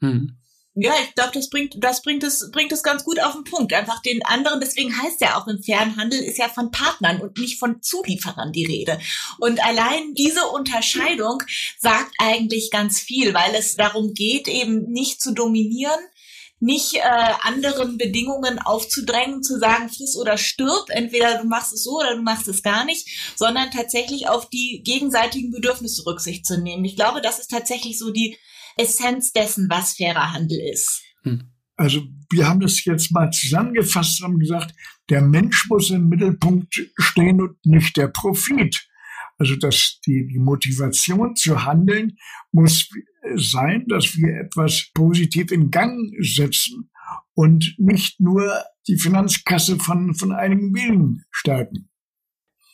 Hm. 0.00 0.38
Ja, 0.76 0.92
ich 1.04 1.14
glaube, 1.14 1.30
das 1.34 1.50
bringt, 1.50 1.76
das 1.78 2.02
bringt 2.02 2.24
es, 2.24 2.50
bringt 2.50 2.72
es 2.72 2.82
ganz 2.82 3.04
gut 3.04 3.22
auf 3.22 3.34
den 3.34 3.44
Punkt. 3.44 3.72
Einfach 3.72 4.02
den 4.02 4.24
anderen, 4.24 4.58
deswegen 4.58 5.00
heißt 5.00 5.20
ja 5.20 5.38
auch 5.38 5.46
im 5.46 5.62
Fernhandel 5.62 6.20
ist 6.20 6.38
ja 6.38 6.48
von 6.48 6.72
Partnern 6.72 7.20
und 7.20 7.38
nicht 7.38 7.60
von 7.60 7.80
Zulieferern 7.80 8.50
die 8.50 8.66
Rede. 8.66 8.98
Und 9.38 9.64
allein 9.64 10.14
diese 10.14 10.44
Unterscheidung 10.48 11.44
sagt 11.78 12.12
eigentlich 12.18 12.72
ganz 12.72 12.98
viel, 12.98 13.34
weil 13.34 13.54
es 13.54 13.76
darum 13.76 14.14
geht, 14.14 14.48
eben 14.48 14.90
nicht 14.90 15.22
zu 15.22 15.32
dominieren, 15.32 16.00
nicht 16.58 16.94
äh, 16.94 17.00
anderen 17.42 17.96
Bedingungen 17.96 18.58
aufzudrängen, 18.58 19.44
zu 19.44 19.60
sagen, 19.60 19.90
friss 19.90 20.16
oder 20.16 20.38
stirb, 20.38 20.86
entweder 20.88 21.38
du 21.38 21.46
machst 21.46 21.72
es 21.72 21.84
so 21.84 21.98
oder 21.98 22.16
du 22.16 22.22
machst 22.22 22.48
es 22.48 22.62
gar 22.64 22.84
nicht, 22.84 23.06
sondern 23.36 23.70
tatsächlich 23.70 24.28
auf 24.28 24.48
die 24.48 24.82
gegenseitigen 24.84 25.52
Bedürfnisse 25.52 26.04
Rücksicht 26.04 26.46
zu 26.46 26.60
nehmen. 26.60 26.84
Ich 26.84 26.96
glaube, 26.96 27.20
das 27.20 27.38
ist 27.38 27.50
tatsächlich 27.50 27.98
so 27.98 28.10
die 28.10 28.38
Essenz 28.76 29.32
dessen, 29.32 29.68
was 29.68 29.94
fairer 29.94 30.32
Handel 30.32 30.58
ist. 30.60 31.02
Hm. 31.22 31.50
Also 31.76 32.02
wir 32.30 32.48
haben 32.48 32.60
das 32.60 32.84
jetzt 32.84 33.12
mal 33.12 33.30
zusammengefasst, 33.30 34.22
haben 34.22 34.38
gesagt, 34.38 34.74
der 35.10 35.22
Mensch 35.22 35.66
muss 35.68 35.90
im 35.90 36.08
Mittelpunkt 36.08 36.88
stehen 36.96 37.40
und 37.40 37.56
nicht 37.66 37.96
der 37.96 38.08
Profit. 38.08 38.86
Also 39.38 39.56
dass 39.56 39.98
die, 40.06 40.28
die 40.28 40.38
Motivation 40.38 41.34
zu 41.34 41.64
handeln 41.64 42.16
muss 42.52 42.88
sein, 43.34 43.84
dass 43.88 44.16
wir 44.16 44.40
etwas 44.40 44.90
positiv 44.94 45.50
in 45.50 45.70
Gang 45.70 46.12
setzen 46.20 46.90
und 47.34 47.74
nicht 47.78 48.20
nur 48.20 48.62
die 48.86 48.98
Finanzkasse 48.98 49.78
von, 49.78 50.14
von 50.14 50.32
einigen 50.32 50.74
wenigen 50.74 51.24
stärken. 51.32 51.88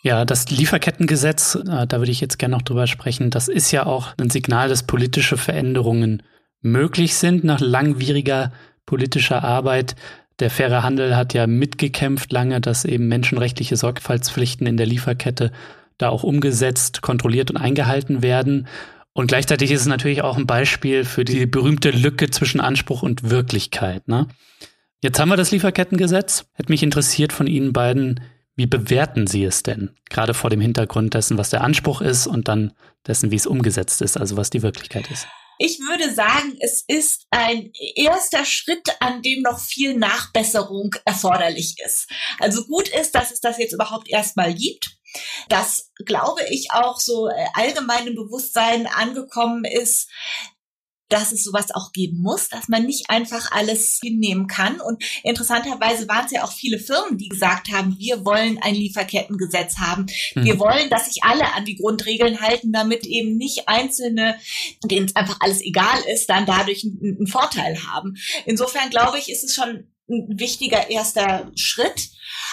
Ja, 0.03 0.25
das 0.25 0.51
Lieferkettengesetz, 0.51 1.57
äh, 1.57 1.87
da 1.87 1.99
würde 1.99 2.11
ich 2.11 2.21
jetzt 2.21 2.39
gerne 2.39 2.57
noch 2.57 2.63
drüber 2.63 2.87
sprechen, 2.87 3.31
das 3.31 3.49
ist 3.49 3.71
ja 3.71 3.85
auch 3.85 4.15
ein 4.19 4.31
Signal, 4.31 4.69
dass 4.69 4.85
politische 4.85 5.37
Veränderungen 5.37 6.23
möglich 6.63 7.15
sind 7.15 7.45
nach 7.45 7.61
langwieriger 7.61 8.53
politischer 8.87 9.45
Arbeit. 9.45 9.97
Der 10.41 10.51
faire 10.51 10.83
Handel 10.83 11.17
hat 11.17 11.35
ja 11.35 11.47
mitgekämpft 11.47 12.33
lange, 12.33 12.61
dass 12.61 12.87
eben 12.87 13.09
menschenrechtliche 13.09 13.77
Sorgfaltspflichten 13.77 14.67
in 14.67 14.79
der 14.79 14.87
Lieferkette 14.87 15.53
da 15.99 16.09
auch 16.09 16.23
umgesetzt, 16.23 17.03
kontrolliert 17.03 17.51
und 17.51 17.59
eingehalten 17.59 18.23
werden. 18.23 18.67
Und 19.13 19.27
gleichzeitig 19.27 19.71
ist 19.71 19.83
es 19.83 19.87
natürlich 19.87 20.23
auch 20.23 20.39
ein 20.39 20.47
Beispiel 20.47 21.05
für 21.05 21.25
die 21.25 21.45
berühmte 21.45 21.91
Lücke 21.91 22.31
zwischen 22.31 22.61
Anspruch 22.61 23.03
und 23.03 23.29
Wirklichkeit. 23.29 24.09
Ne? 24.09 24.29
Jetzt 25.03 25.21
haben 25.21 25.29
wir 25.29 25.37
das 25.37 25.51
Lieferkettengesetz. 25.51 26.47
Hätte 26.55 26.73
mich 26.73 26.83
interessiert 26.83 27.33
von 27.33 27.47
Ihnen 27.47 27.75
beiden, 27.75 28.21
wie 28.57 28.67
bewerten 28.67 29.27
Sie 29.27 29.45
es 29.45 29.63
denn? 29.63 29.97
Gerade 30.09 30.35
vor 30.35 30.51
dem 30.51 30.61
Hintergrund 30.61 31.15
dessen, 31.15 31.39
was 31.39 31.51
der 31.51 31.63
Anspruch 31.63 32.01
ist 32.01 32.27
und 32.27 32.49
dann 32.49 32.73
dessen, 33.07 33.31
wie 33.31 33.37
es 33.37 33.47
umgesetzt 33.47 34.03
ist, 34.03 34.17
also 34.17 34.37
was 34.37 34.51
die 34.51 34.63
Wirklichkeit 34.63 35.11
ist. 35.11 35.27
Ich 35.59 35.79
würde 35.79 36.13
sagen, 36.15 36.57
es 36.61 36.85
ist 36.87 37.27
ein 37.31 37.71
erster 37.95 38.47
Schritt, 38.47 38.97
an 39.01 39.21
dem 39.21 39.43
noch 39.43 39.61
viel 39.61 39.95
Nachbesserung 39.97 40.95
erforderlich 41.05 41.77
ist. 41.85 42.09
Also 42.39 42.65
gut 42.65 42.89
ist, 42.89 43.15
dass 43.15 43.31
es 43.31 43.41
das 43.41 43.59
jetzt 43.59 43.75
überhaupt 43.75 44.09
erstmal 44.09 44.55
gibt 44.55 45.01
dass, 45.49 45.91
glaube 46.05 46.43
ich, 46.51 46.71
auch 46.73 47.01
so 47.01 47.29
äh, 47.29 47.47
allgemein 47.55 48.07
im 48.07 48.15
Bewusstsein 48.15 48.87
angekommen 48.87 49.65
ist, 49.65 50.09
dass 51.11 51.33
es 51.33 51.45
sowas 51.45 51.67
auch 51.73 51.93
geben 51.93 52.21
muss, 52.21 52.49
dass 52.49 52.69
man 52.69 52.87
nicht 52.87 53.11
einfach 53.11 53.51
alles 53.53 54.01
hinnehmen 54.03 54.47
kann. 54.47 54.81
Und 54.81 55.03
interessanterweise 55.23 56.09
waren 56.09 56.27
es 56.27 56.33
ja 56.33 56.45
auch 56.45 56.53
viele 56.53 56.79
Firmen, 56.79 57.19
die 57.19 57.29
gesagt 57.29 57.71
haben, 57.71 57.97
wir 57.99 58.25
wollen 58.25 58.59
ein 58.63 58.75
Lieferkettengesetz 58.75 59.77
haben. 59.79 60.07
Mhm. 60.35 60.45
Wir 60.45 60.59
wollen, 60.59 60.89
dass 60.89 61.07
sich 61.07 61.23
alle 61.23 61.53
an 61.55 61.65
die 61.65 61.77
Grundregeln 61.77 62.41
halten, 62.41 62.73
damit 62.73 63.07
eben 63.07 63.37
nicht 63.37 63.69
Einzelne, 63.69 64.37
denen 64.85 65.07
es 65.07 65.17
einfach 65.17 65.39
alles 65.41 65.61
egal 65.63 66.01
ist, 66.13 66.31
dann 66.31 66.47
dadurch 66.47 66.85
einen, 66.85 67.17
einen 67.19 67.27
Vorteil 67.27 67.77
haben. 67.87 68.17
Insofern 68.47 68.91
glaube 68.91 69.19
ich, 69.19 69.31
ist 69.31 69.45
es 69.45 69.55
schon 69.55 69.90
ein 70.11 70.39
wichtiger 70.39 70.91
erster 70.91 71.51
Schritt. 71.55 72.11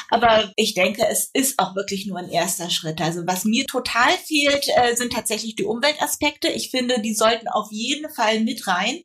Aber 0.09 0.51
ich 0.55 0.73
denke, 0.73 1.05
es 1.09 1.29
ist 1.33 1.59
auch 1.59 1.75
wirklich 1.75 2.05
nur 2.05 2.17
ein 2.17 2.29
erster 2.29 2.69
Schritt. 2.69 3.01
Also 3.01 3.23
was 3.25 3.45
mir 3.45 3.65
total 3.65 4.11
fehlt, 4.25 4.67
äh, 4.75 4.95
sind 4.95 5.13
tatsächlich 5.13 5.55
die 5.55 5.65
Umweltaspekte. 5.65 6.47
Ich 6.47 6.71
finde, 6.71 7.01
die 7.01 7.13
sollten 7.13 7.47
auf 7.47 7.67
jeden 7.71 8.09
Fall 8.11 8.39
mit 8.41 8.67
rein 8.67 9.01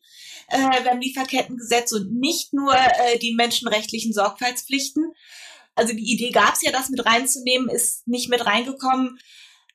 äh, 0.49 0.83
beim 0.85 1.01
Lieferkettengesetz 1.01 1.93
und 1.93 2.13
nicht 2.13 2.53
nur 2.53 2.75
äh, 2.75 3.19
die 3.19 3.35
menschenrechtlichen 3.35 4.13
Sorgfaltspflichten. 4.13 5.13
Also 5.75 5.95
die 5.95 6.13
Idee 6.13 6.31
gab 6.31 6.55
es 6.55 6.63
ja, 6.63 6.71
das 6.71 6.91
mit 6.91 7.05
reinzunehmen, 7.05 7.69
ist 7.69 8.07
nicht 8.07 8.29
mit 8.29 8.45
reingekommen. 8.45 9.19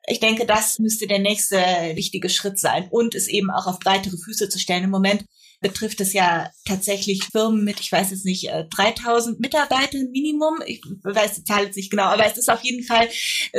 Ich 0.06 0.20
denke, 0.20 0.46
das 0.46 0.80
müsste 0.80 1.08
der 1.08 1.20
nächste 1.20 1.58
wichtige 1.96 2.30
Schritt 2.30 2.60
sein 2.60 2.88
und 2.92 3.14
es 3.14 3.28
eben 3.28 3.52
auch 3.52 3.68
auf 3.68 3.80
breitere 3.80 4.18
Füße 4.18 4.48
zu 4.48 4.60
stellen. 4.60 4.86
Im 4.86 4.90
Moment 4.90 5.26
betrifft 5.60 6.02
es 6.02 6.14
ja 6.14 6.50
tatsächlich 6.66 7.24
Firmen 7.26 7.64
mit, 7.64 7.80
ich 7.80 7.92
weiß 7.92 8.12
jetzt 8.12 8.26
nicht, 8.26 8.50
3000 8.70 9.38
äh, 9.38 9.42
Mitarbeitern 9.42 10.12
Minimum. 10.12 10.60
Ich 10.66 10.82
weiß 11.04 11.36
die 11.36 11.44
Zahl 11.44 11.66
jetzt 11.66 11.76
nicht 11.76 11.90
genau, 11.90 12.06
aber 12.06 12.26
es 12.26 12.38
ist 12.38 12.50
auf 12.50 12.64
jeden 12.64 12.84
Fall 12.84 13.08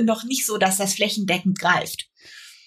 noch 0.03 0.25
nicht 0.25 0.47
so, 0.47 0.59
dass 0.59 0.79
das 0.79 0.95
flächendeckend 0.95 1.59
greift. 1.59 2.07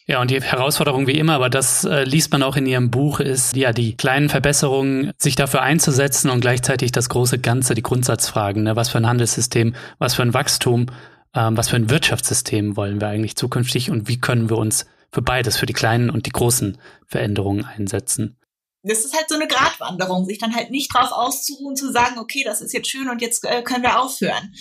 Ja, 0.08 0.20
und 0.20 0.32
die 0.32 0.42
Herausforderung 0.42 1.08
wie 1.08 1.18
immer, 1.18 1.34
aber 1.34 1.50
das 1.50 1.86
äh, 1.86 2.04
liest 2.04 2.34
man 2.34 2.44
auch 2.44 2.58
in 2.58 2.66
Ihrem 2.66 2.92
Buch, 2.92 3.20
ist 3.20 3.56
ja 3.56 3.72
die 3.72 3.96
kleinen 3.96 4.30
Verbesserungen, 4.30 5.12
sich 5.18 5.36
dafür 5.36 5.62
einzusetzen 5.62 6.30
und 6.30 6.42
gleichzeitig 6.42 6.92
das 6.92 7.08
große 7.08 7.40
Ganze, 7.40 7.76
die 7.76 7.84
Grundsatzfragen, 7.84 8.64
ne? 8.64 8.76
was 8.76 8.90
für 8.90 8.98
ein 8.98 9.08
Handelssystem, 9.08 9.76
was 10.00 10.16
für 10.16 10.24
ein 10.24 10.34
Wachstum, 10.34 10.88
ähm, 11.34 11.56
was 11.56 11.70
für 11.70 11.78
ein 11.78 11.90
Wirtschaftssystem 11.90 12.76
wollen 12.76 13.00
wir 13.00 13.08
eigentlich 13.08 13.38
zukünftig 13.38 13.92
und 13.92 14.10
wie 14.10 14.20
können 14.20 14.50
wir 14.50 14.58
uns 14.58 14.86
für 15.14 15.22
beides, 15.22 15.56
für 15.56 15.66
die 15.66 15.74
kleinen 15.74 16.10
und 16.10 16.26
die 16.26 16.32
großen 16.32 16.78
Veränderungen 17.08 17.64
einsetzen 17.64 18.38
das 18.84 19.06
ist 19.06 19.16
halt 19.16 19.30
so 19.30 19.36
eine 19.36 19.48
Gratwanderung, 19.48 20.26
sich 20.26 20.40
dann 20.40 20.56
halt 20.56 20.72
nicht 20.72 20.94
drauf 20.94 21.12
auszuruhen, 21.12 21.76
zu 21.76 21.92
sagen, 21.92 22.18
okay, 22.20 22.44
das 22.44 22.62
ist 22.62 22.74
jetzt 22.74 22.90
schön 22.90 23.10
und 23.10 23.22
jetzt 23.22 23.46
äh, 23.46 23.62
können 23.62 23.84
wir 23.84 24.00
aufhören. 24.00 24.54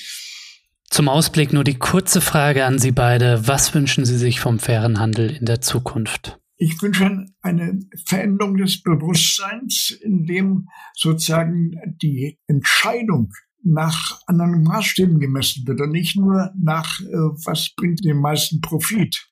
Zum 0.91 1.09
Ausblick 1.09 1.53
nur 1.53 1.65
die 1.65 1.79
kurze 1.79 2.21
Frage 2.21 2.65
an 2.65 2.79
Sie 2.79 2.91
beide. 2.91 3.47
Was 3.47 3.73
wünschen 3.75 4.05
Sie 4.05 4.19
sich 4.19 4.41
vom 4.41 4.59
fairen 4.59 4.99
Handel 4.99 5.37
in 5.37 5.47
der 5.47 5.61
Zukunft? 5.61 6.41
Ich 6.57 6.83
wünsche 6.83 7.25
eine 7.41 7.79
Veränderung 8.05 8.57
des 8.57 8.83
Bewusstseins, 8.83 9.97
in 10.03 10.27
dem 10.27 10.69
sozusagen 10.95 11.73
die 12.03 12.39
Entscheidung 12.49 13.33
nach 13.63 14.21
anderen 14.27 14.63
Maßstäben 14.65 15.21
gemessen 15.21 15.67
wird 15.67 15.81
und 15.81 15.93
nicht 15.93 16.17
nur 16.17 16.51
nach, 16.59 17.01
äh, 17.01 17.05
was 17.45 17.71
bringt 17.77 18.05
den 18.05 18.19
meisten 18.19 18.61
Profit. 18.61 19.29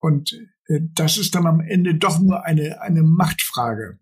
Und 0.00 0.32
äh, 0.68 0.80
das 0.94 1.18
ist 1.18 1.34
dann 1.34 1.46
am 1.46 1.60
Ende 1.60 1.94
doch 1.94 2.18
nur 2.18 2.44
eine, 2.44 2.80
eine 2.80 3.02
Machtfrage. 3.02 3.98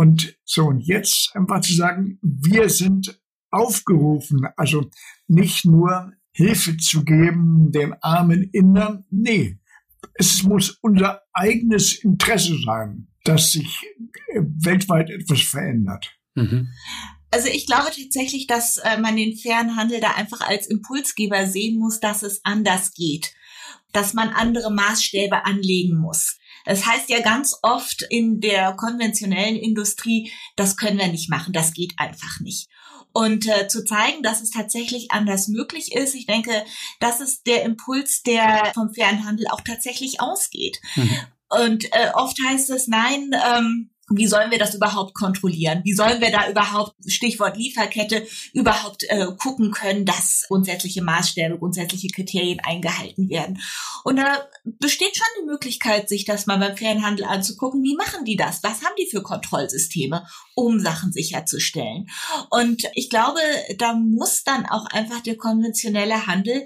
Und 0.00 0.34
so, 0.46 0.64
und 0.64 0.80
jetzt 0.80 1.30
einfach 1.34 1.60
zu 1.60 1.74
sagen, 1.74 2.18
wir 2.22 2.70
sind 2.70 3.20
aufgerufen, 3.50 4.48
also 4.56 4.88
nicht 5.28 5.66
nur 5.66 6.14
Hilfe 6.32 6.78
zu 6.78 7.04
geben 7.04 7.70
den 7.70 7.92
armen 8.00 8.44
Indern, 8.44 9.04
nee, 9.10 9.58
es 10.14 10.42
muss 10.42 10.70
unser 10.80 11.20
eigenes 11.34 12.02
Interesse 12.02 12.56
sein, 12.64 13.08
dass 13.24 13.52
sich 13.52 13.84
äh, 14.32 14.40
weltweit 14.40 15.10
etwas 15.10 15.42
verändert. 15.42 16.18
Mhm. 16.34 16.68
Also 17.30 17.48
ich 17.48 17.66
glaube 17.66 17.90
tatsächlich, 17.94 18.46
dass 18.46 18.78
äh, 18.78 18.98
man 18.98 19.16
den 19.16 19.36
fairen 19.36 19.76
Handel 19.76 20.00
da 20.00 20.12
einfach 20.12 20.40
als 20.40 20.66
Impulsgeber 20.66 21.46
sehen 21.46 21.78
muss, 21.78 22.00
dass 22.00 22.22
es 22.22 22.40
anders 22.42 22.94
geht, 22.94 23.34
dass 23.92 24.14
man 24.14 24.30
andere 24.30 24.72
Maßstäbe 24.72 25.44
anlegen 25.44 25.98
muss. 25.98 26.38
Das 26.64 26.86
heißt 26.86 27.08
ja 27.08 27.20
ganz 27.20 27.56
oft 27.62 28.04
in 28.10 28.40
der 28.40 28.72
konventionellen 28.74 29.56
Industrie, 29.56 30.32
das 30.56 30.76
können 30.76 30.98
wir 30.98 31.08
nicht 31.08 31.30
machen, 31.30 31.52
das 31.52 31.72
geht 31.72 31.94
einfach 31.96 32.40
nicht. 32.40 32.68
Und 33.12 33.48
äh, 33.48 33.66
zu 33.66 33.84
zeigen, 33.84 34.22
dass 34.22 34.40
es 34.40 34.50
tatsächlich 34.50 35.10
anders 35.10 35.48
möglich 35.48 35.92
ist, 35.94 36.14
ich 36.14 36.26
denke, 36.26 36.64
das 37.00 37.20
ist 37.20 37.46
der 37.46 37.64
Impuls, 37.64 38.22
der 38.22 38.70
vom 38.74 38.94
Fernhandel 38.94 39.46
auch 39.50 39.62
tatsächlich 39.62 40.20
ausgeht. 40.20 40.80
Mhm. 40.94 41.18
Und 41.48 41.84
äh, 41.92 42.10
oft 42.14 42.36
heißt 42.46 42.70
es, 42.70 42.86
nein, 42.86 43.30
ähm, 43.32 43.90
wie 44.10 44.26
sollen 44.26 44.50
wir 44.50 44.58
das 44.58 44.74
überhaupt 44.74 45.14
kontrollieren? 45.14 45.82
Wie 45.84 45.94
sollen 45.94 46.20
wir 46.20 46.30
da 46.30 46.50
überhaupt, 46.50 46.94
Stichwort 47.06 47.56
Lieferkette, 47.56 48.26
überhaupt 48.52 49.04
äh, 49.08 49.26
gucken 49.38 49.70
können, 49.70 50.04
dass 50.04 50.46
grundsätzliche 50.48 51.02
Maßstäbe, 51.02 51.58
grundsätzliche 51.58 52.08
Kriterien 52.08 52.60
eingehalten 52.60 53.28
werden? 53.28 53.60
Und 54.04 54.16
da 54.16 54.48
besteht 54.64 55.16
schon 55.16 55.26
die 55.40 55.46
Möglichkeit, 55.46 56.08
sich 56.08 56.24
das 56.24 56.46
mal 56.46 56.58
beim 56.58 56.76
fairen 56.76 57.04
Handel 57.04 57.24
anzugucken. 57.24 57.82
Wie 57.82 57.94
machen 57.94 58.24
die 58.24 58.36
das? 58.36 58.62
Was 58.62 58.82
haben 58.82 58.94
die 58.98 59.08
für 59.10 59.22
Kontrollsysteme, 59.22 60.26
um 60.54 60.80
Sachen 60.80 61.12
sicherzustellen? 61.12 62.08
Und 62.50 62.82
ich 62.94 63.10
glaube, 63.10 63.40
da 63.78 63.94
muss 63.94 64.42
dann 64.42 64.66
auch 64.66 64.86
einfach 64.86 65.20
der 65.20 65.36
konventionelle 65.36 66.26
Handel 66.26 66.64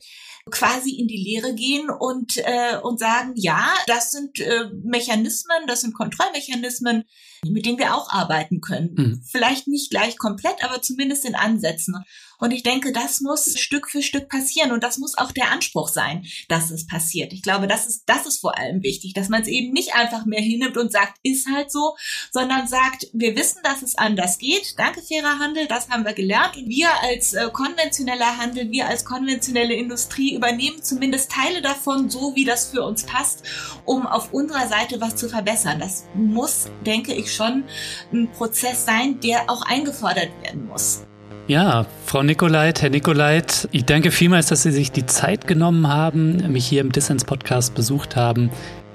quasi 0.50 0.90
in 0.90 1.08
die 1.08 1.22
Lehre 1.22 1.54
gehen 1.54 1.88
und, 1.90 2.36
äh, 2.36 2.76
und 2.82 2.98
sagen, 2.98 3.32
ja, 3.34 3.72
das 3.86 4.10
sind 4.10 4.40
äh, 4.40 4.66
Mechanismen, 4.82 5.66
das 5.66 5.80
sind 5.80 5.94
Kontrollmechanismen, 5.94 7.04
mit 7.50 7.66
denen 7.66 7.78
wir 7.78 7.94
auch 7.94 8.10
arbeiten 8.10 8.60
können. 8.60 8.94
Mhm. 8.94 9.22
Vielleicht 9.24 9.68
nicht 9.68 9.90
gleich 9.90 10.18
komplett, 10.18 10.64
aber 10.64 10.82
zumindest 10.82 11.24
in 11.24 11.34
Ansätzen. 11.34 11.96
Und 12.38 12.52
ich 12.52 12.62
denke, 12.62 12.92
das 12.92 13.20
muss 13.20 13.58
Stück 13.58 13.88
für 13.88 14.02
Stück 14.02 14.28
passieren 14.28 14.72
und 14.72 14.82
das 14.82 14.98
muss 14.98 15.16
auch 15.16 15.32
der 15.32 15.50
Anspruch 15.50 15.88
sein, 15.88 16.26
dass 16.48 16.70
es 16.70 16.86
passiert. 16.86 17.32
Ich 17.32 17.42
glaube, 17.42 17.66
das 17.66 17.86
ist, 17.86 18.04
das 18.06 18.26
ist 18.26 18.40
vor 18.40 18.58
allem 18.58 18.82
wichtig, 18.82 19.14
dass 19.14 19.28
man 19.28 19.42
es 19.42 19.48
eben 19.48 19.72
nicht 19.72 19.94
einfach 19.94 20.26
mehr 20.26 20.40
hinnimmt 20.40 20.76
und 20.76 20.92
sagt, 20.92 21.18
ist 21.22 21.48
halt 21.48 21.70
so, 21.70 21.96
sondern 22.32 22.66
sagt, 22.66 23.08
wir 23.12 23.36
wissen, 23.36 23.60
dass 23.62 23.82
es 23.82 23.96
anders 23.96 24.38
geht. 24.38 24.74
Danke, 24.78 25.02
fairer 25.02 25.38
Handel, 25.38 25.66
das 25.66 25.88
haben 25.88 26.04
wir 26.04 26.12
gelernt. 26.12 26.56
Und 26.56 26.68
wir 26.68 26.88
als 27.02 27.34
äh, 27.34 27.48
konventioneller 27.52 28.36
Handel, 28.38 28.70
wir 28.70 28.88
als 28.88 29.04
konventionelle 29.04 29.74
Industrie 29.74 30.34
übernehmen 30.34 30.82
zumindest 30.82 31.30
Teile 31.30 31.62
davon, 31.62 32.10
so 32.10 32.34
wie 32.34 32.44
das 32.44 32.70
für 32.70 32.82
uns 32.82 33.04
passt, 33.04 33.44
um 33.84 34.06
auf 34.06 34.32
unserer 34.32 34.68
Seite 34.68 35.00
was 35.00 35.16
zu 35.16 35.28
verbessern. 35.28 35.78
Das 35.78 36.04
muss, 36.14 36.66
denke 36.84 37.14
ich, 37.14 37.32
schon 37.32 37.64
ein 38.12 38.30
Prozess 38.32 38.84
sein, 38.84 39.20
der 39.20 39.50
auch 39.50 39.62
eingefordert 39.62 40.30
werden 40.42 40.66
muss. 40.66 41.02
Ja, 41.46 41.84
Frau 42.06 42.22
Nikolait, 42.22 42.80
Herr 42.80 42.88
Nikolait, 42.88 43.68
ich 43.70 43.84
danke 43.84 44.10
vielmals, 44.10 44.46
dass 44.46 44.62
Sie 44.62 44.70
sich 44.70 44.92
die 44.92 45.04
Zeit 45.04 45.46
genommen 45.46 45.88
haben, 45.88 46.50
mich 46.50 46.66
hier 46.66 46.80
im 46.80 46.90
Dissens 46.90 47.26
Podcast 47.26 47.74
besucht 47.74 48.16
haben. 48.16 48.50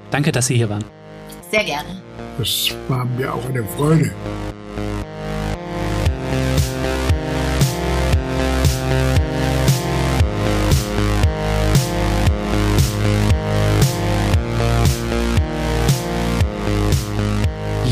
Danke, 0.09 0.31
dass 0.31 0.47
Sie 0.47 0.55
hier 0.55 0.67
waren. 0.67 0.83
Sehr 1.51 1.63
gerne. 1.63 2.01
Das 2.39 2.71
war 2.87 3.05
mir 3.05 3.31
auch 3.31 3.47
eine 3.49 3.63
Freude. 3.63 4.11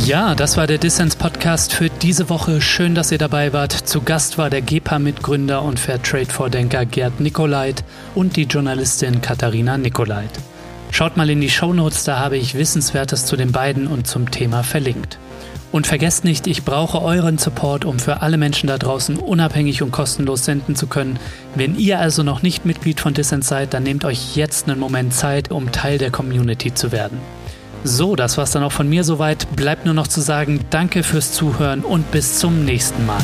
Ja, 0.08 0.36
das 0.36 0.56
war 0.56 0.68
der 0.68 0.78
Dissens 0.78 1.18
Podcast 1.18 1.74
für 1.74 1.90
diese 1.90 2.30
Woche. 2.30 2.62
Schön, 2.62 2.96
dass 2.96 3.12
ihr 3.12 3.18
dabei 3.18 3.52
wart. 3.52 3.74
Zu 3.74 4.00
Gast 4.00 4.38
war 4.38 4.50
der 4.50 4.62
GEPA-Mitgründer 4.62 5.62
und 5.62 5.82
Fairtrade-Vordenker 5.82 6.86
Gerd 6.86 7.20
Nikolait 7.20 7.84
und 8.16 8.38
die 8.38 8.44
Journalistin 8.44 9.20
Katharina 9.20 9.78
Nikolait. 9.78 10.30
Schaut 10.92 11.18
mal 11.18 11.30
in 11.30 11.42
die 11.42 11.50
Shownotes, 11.50 12.06
da 12.06 12.20
habe 12.20 12.38
ich 12.38 12.56
Wissenswertes 12.56 13.26
zu 13.26 13.36
den 13.36 13.52
beiden 13.52 13.86
und 13.88 14.08
zum 14.08 14.32
Thema 14.32 14.64
verlinkt. 14.64 15.20
Und 15.74 15.88
vergesst 15.88 16.24
nicht, 16.24 16.48
ich 16.48 16.64
brauche 16.64 17.02
euren 17.02 17.38
Support, 17.38 17.84
um 17.84 18.00
für 18.00 18.22
alle 18.22 18.38
Menschen 18.38 18.68
da 18.68 18.78
draußen 18.78 19.18
unabhängig 19.18 19.82
und 19.82 19.92
kostenlos 19.92 20.46
senden 20.46 20.78
zu 20.78 20.88
können. 20.88 21.20
Wenn 21.54 21.78
ihr 21.78 22.00
also 22.00 22.24
noch 22.24 22.44
nicht 22.44 22.66
Mitglied 22.66 23.02
von 23.02 23.14
Dissens 23.14 23.50
seid, 23.50 23.74
dann 23.74 23.84
nehmt 23.84 24.06
euch 24.06 24.38
jetzt 24.38 24.70
einen 24.70 24.80
Moment 24.80 25.14
Zeit, 25.14 25.52
um 25.52 25.74
Teil 25.74 25.98
der 25.98 26.12
Community 26.12 26.74
zu 26.74 26.94
werden. 26.94 27.20
So, 27.84 28.16
das 28.16 28.38
war's 28.38 28.52
dann 28.52 28.64
auch 28.64 28.72
von 28.72 28.90
mir 28.90 29.04
soweit. 29.04 29.48
Bleibt 29.56 29.86
nur 29.86 29.94
noch 29.94 30.08
zu 30.08 30.22
sagen, 30.22 30.62
danke 30.70 31.04
fürs 31.04 31.32
Zuhören 31.32 31.82
und 31.82 32.12
bis 32.12 32.40
zum 32.40 32.66
nächsten 32.66 33.06
Mal. 33.06 33.24